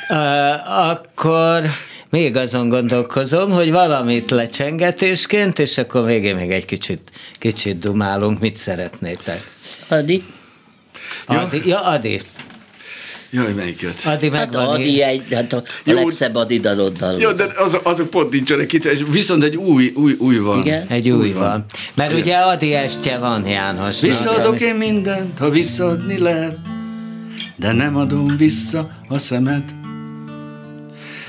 [0.09, 1.63] uh, akkor
[2.09, 8.55] még azon gondolkozom, hogy valamit lecsengetésként, és akkor végén még egy kicsit, kicsit dumálunk, mit
[8.55, 9.51] szeretnétek.
[9.87, 10.23] Adi?
[11.25, 12.21] Adi, ja, Adi.
[13.35, 14.01] Jaj, melyiket?
[14.05, 17.19] Adi hát Adi egy, hát a, a legszebb Adi daloddal.
[17.19, 20.59] Jó, de az, azok pont nincsenek itt, viszont egy új, új, új van.
[20.59, 20.87] Igen?
[20.87, 21.41] Egy új, új van.
[21.41, 21.65] van.
[21.93, 22.21] Mert Igen.
[22.21, 24.01] ugye Adi estje van, János.
[24.01, 26.57] Visszaadok én mindent, ha visszaadni lehet,
[27.55, 29.63] de nem adom vissza a szemed.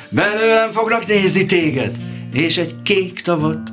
[0.09, 1.97] Belőlem fognak nézni téged,
[2.33, 3.69] és egy kék tavat.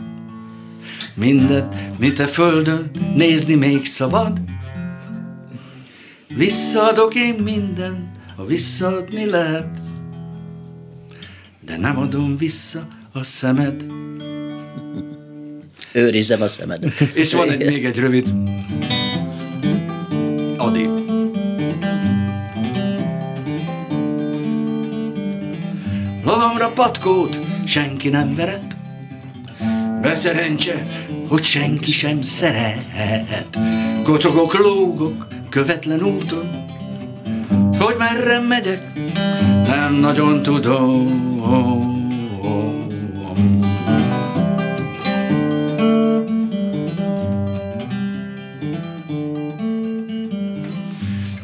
[1.14, 4.40] Mindet, mint a földön, nézni még szabad.
[6.36, 9.68] Visszaadok én mindent, ha visszaadni lehet,
[11.66, 13.86] de nem adom vissza a szemed.
[15.92, 16.94] Őrizem a szemed.
[17.14, 18.34] És van egy, még egy rövid.
[20.58, 20.88] Adi.
[26.24, 28.74] Lovamra patkót senki nem verett,
[30.02, 30.86] Beszerencse,
[31.28, 33.60] hogy senki sem szeret.
[34.04, 36.63] Kocogok, lógok, követlen úton,
[37.84, 38.94] hogy merre megyek,
[39.68, 41.22] nem nagyon tudom.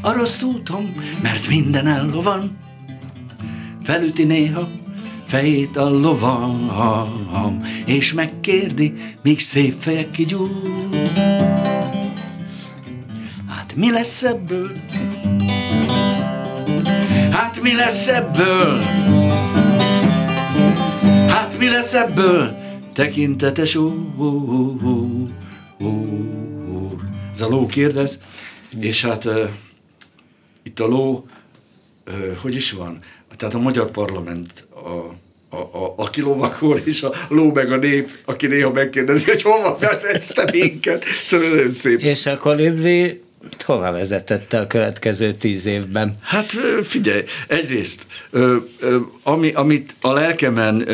[0.02, 2.58] A rossz úton, mert minden ellovan,
[3.84, 4.68] felüti néha
[5.26, 10.50] fejét a lovam, és megkérdi, míg szép fejek kigyúl.
[13.48, 14.72] Hát mi lesz ebből?
[17.40, 18.78] Hát mi lesz ebből?
[21.28, 22.58] Hát mi lesz ebből?
[22.94, 23.94] Tekintetes úr.
[27.32, 28.20] Ez a ló kérdez,
[28.80, 29.50] és hát uh,
[30.64, 31.28] itt a ló,
[32.08, 33.00] uh, hogy is van?
[33.38, 35.18] Tehát a magyar parlament a
[35.52, 39.78] a, a, a kilovakról, és a ló meg a nép, aki néha megkérdezi, hogy hova
[39.78, 41.06] vezetsz minket.
[41.24, 42.00] Szóval nagyon szép.
[42.00, 43.22] És a kolibri
[43.66, 46.18] hova vezetette a következő tíz évben?
[46.22, 46.46] Hát
[46.82, 48.06] figyelj, egyrészt,
[49.24, 50.88] ami, amit a lelkemen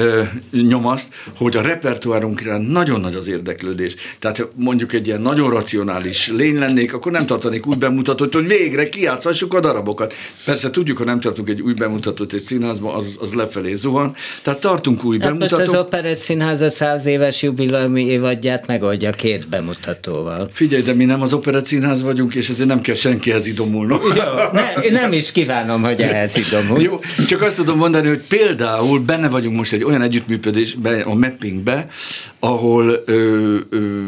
[0.52, 3.96] nyomaszt, hogy a repertoárunkra nagyon nagy az érdeklődés.
[4.20, 8.90] Tehát mondjuk egy ilyen nagyon racionális lény lennék, akkor nem tartanék úgy bemutatót, hogy végre
[8.90, 10.14] kiátszhassuk a darabokat.
[10.46, 14.16] Persze tudjuk, ha nem tartunk egy új bemutatót egy színházban, az, az lefelé zuhan.
[14.42, 15.60] Tehát tartunk új hát bemutatót.
[15.60, 20.50] Most az Operett Színház a száz éves jubileumi évadját megoldja két bemutatóval.
[20.52, 24.00] Figyelj, de mi nem az Operett Színház vagyunk, és ezért nem kell senkihez idomulnom.
[24.02, 26.82] Jó, ne, nem is kívánom, hogy ehhez idomul.
[26.82, 31.88] Jó, csak azt tudom mondani, hogy például benne vagyunk most egy olyan együttműködésbe, a mappingbe,
[32.40, 34.04] ahol ö, ö,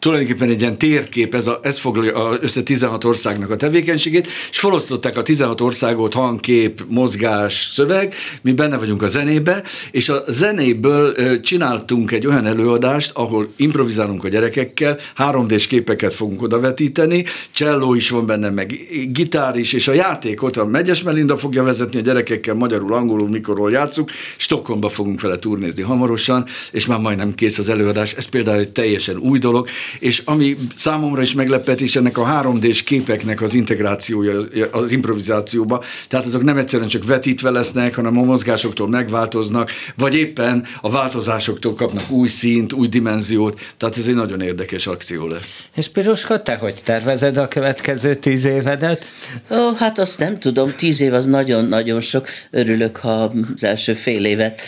[0.00, 5.16] tulajdonképpen egy ilyen térkép, ez, a, ez foglalja össze 16 országnak a tevékenységét, és felosztották
[5.16, 12.12] a 16 országot hangkép, mozgás, szöveg, mi benne vagyunk a zenébe, és a zenéből csináltunk
[12.12, 18.50] egy olyan előadást, ahol improvizálunk a gyerekekkel, 3D-s képeket fogunk odavetíteni, cselló is van benne,
[18.50, 18.78] meg
[19.12, 23.70] gitár is, és a játékot a Megyes Melinda fogja vezetni a gyerekekkel, magyarul, angolul, mikorról
[23.70, 28.12] játszunk, Stockholmba fogunk vele turnézni hamarosan, és már majdnem kész az előadás.
[28.12, 29.68] Ez például egy teljesen új dolog,
[29.98, 36.42] és ami számomra is meglepetés, ennek a 3D-s képeknek az integrációja az improvizációba, tehát azok
[36.42, 42.28] nem egyszerűen csak vetítve lesznek, hanem a mozgásoktól megváltoznak, vagy éppen a változásoktól kapnak új
[42.28, 45.62] színt, új dimenziót, tehát ez egy nagyon érdekes akció lesz.
[45.76, 49.06] És Piroska, te hogy tervezed a következő tíz évedet?
[49.50, 52.28] Ó, hát azt nem tudom, tíz év az nagyon-nagyon sok.
[52.50, 54.62] Örülök, ha az első fél évet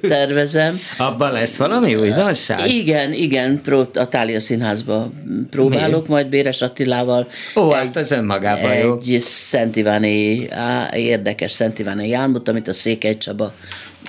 [0.00, 0.80] tervezem.
[0.98, 2.70] Abban lesz valami újdonság?
[2.70, 3.60] Igen, igen,
[3.94, 5.10] a Tália Színházba
[5.50, 6.14] próbálok, Mi?
[6.14, 7.28] majd Béres Attilával.
[7.56, 8.98] Ó, hát egy, hát ez önmagában egy jó.
[8.98, 13.52] Egy Szent Iváni, á, érdekes Szent Iváni álmot, amit a Székely Csaba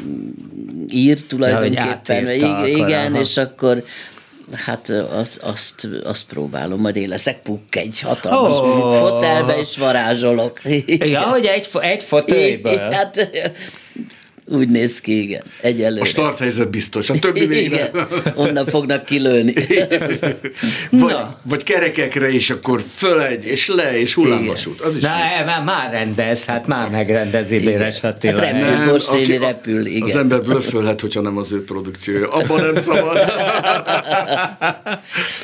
[0.04, 0.30] mm,
[0.88, 2.36] ír tulajdonképpen.
[2.36, 3.84] Ja, igen, és akkor
[4.66, 8.98] Hát azt, azt, azt próbálom, majd én leszek puk egy hatalmas oh.
[8.98, 10.62] fotelbe, és varázsolok.
[10.86, 12.80] Ja, hogy egy, egy fotelből.
[12.94, 13.30] Hát
[14.48, 15.44] úgy néz ki, igen.
[15.62, 16.02] Egyelőre.
[16.02, 17.90] A starthelyzet biztos, a többi még igen.
[18.36, 19.54] Onnan fognak kilőni.
[20.90, 24.82] vagy, vagy kerekekre is, akkor fölegy, és le, és hullámvasút.
[24.82, 25.10] Az is Na,
[25.46, 28.40] már, már rendez, hát már megrendezi Béres Attila.
[28.40, 30.10] Hát repül, nem, most aki, repül, igen.
[30.10, 32.30] Az ember blöffölhet, hogyha nem az ő produkciója.
[32.30, 33.18] Abban nem szabad.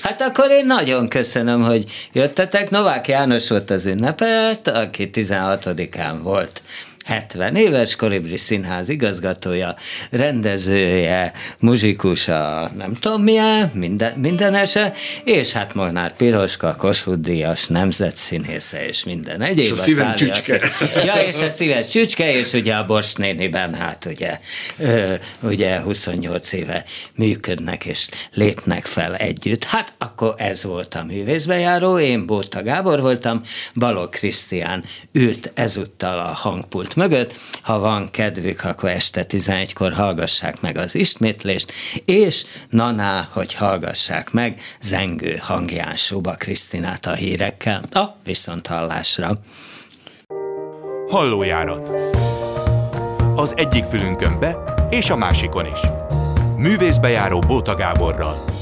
[0.03, 1.83] hát akkor én nagyon köszönöm, hogy
[2.13, 2.69] jöttetek.
[2.69, 6.61] Novák János volt az ünnepet, aki 16-án volt
[7.09, 9.75] 70 éves, Kolibri Színház igazgatója,
[10.09, 14.93] rendezője, muzsikusa, nem tudom milyen, minden, mindenese,
[15.23, 19.65] és hát Molnár Piroska, Kossuth Díjas, nemzetszínésze és minden egyéb.
[19.65, 20.59] És a szívem csücske.
[21.05, 24.39] Ja, és a szíves csücske, és ugye a Bos néniben, hát ugye,
[24.77, 26.85] ö, ugye 28 éve
[27.15, 29.63] működnek és lépnek fel együtt.
[29.63, 33.41] Hát akkor ez volt a művészbejáró, én Bóta Gábor voltam,
[33.75, 37.33] Balog Krisztián ült ezúttal a hangpult mögött.
[37.61, 41.71] Ha van kedvük, akkor este 11-kor hallgassák meg az ismétlést,
[42.05, 47.81] és naná, hogy hallgassák meg zengő hangján Suba Krisztinát a hírekkel.
[47.91, 49.29] A viszonthallásra.
[51.09, 51.91] Hallójárat.
[53.35, 54.57] Az egyik fülünkön be,
[54.89, 55.79] és a másikon is.
[56.57, 58.58] Művészbejáró Bóta Gáborral.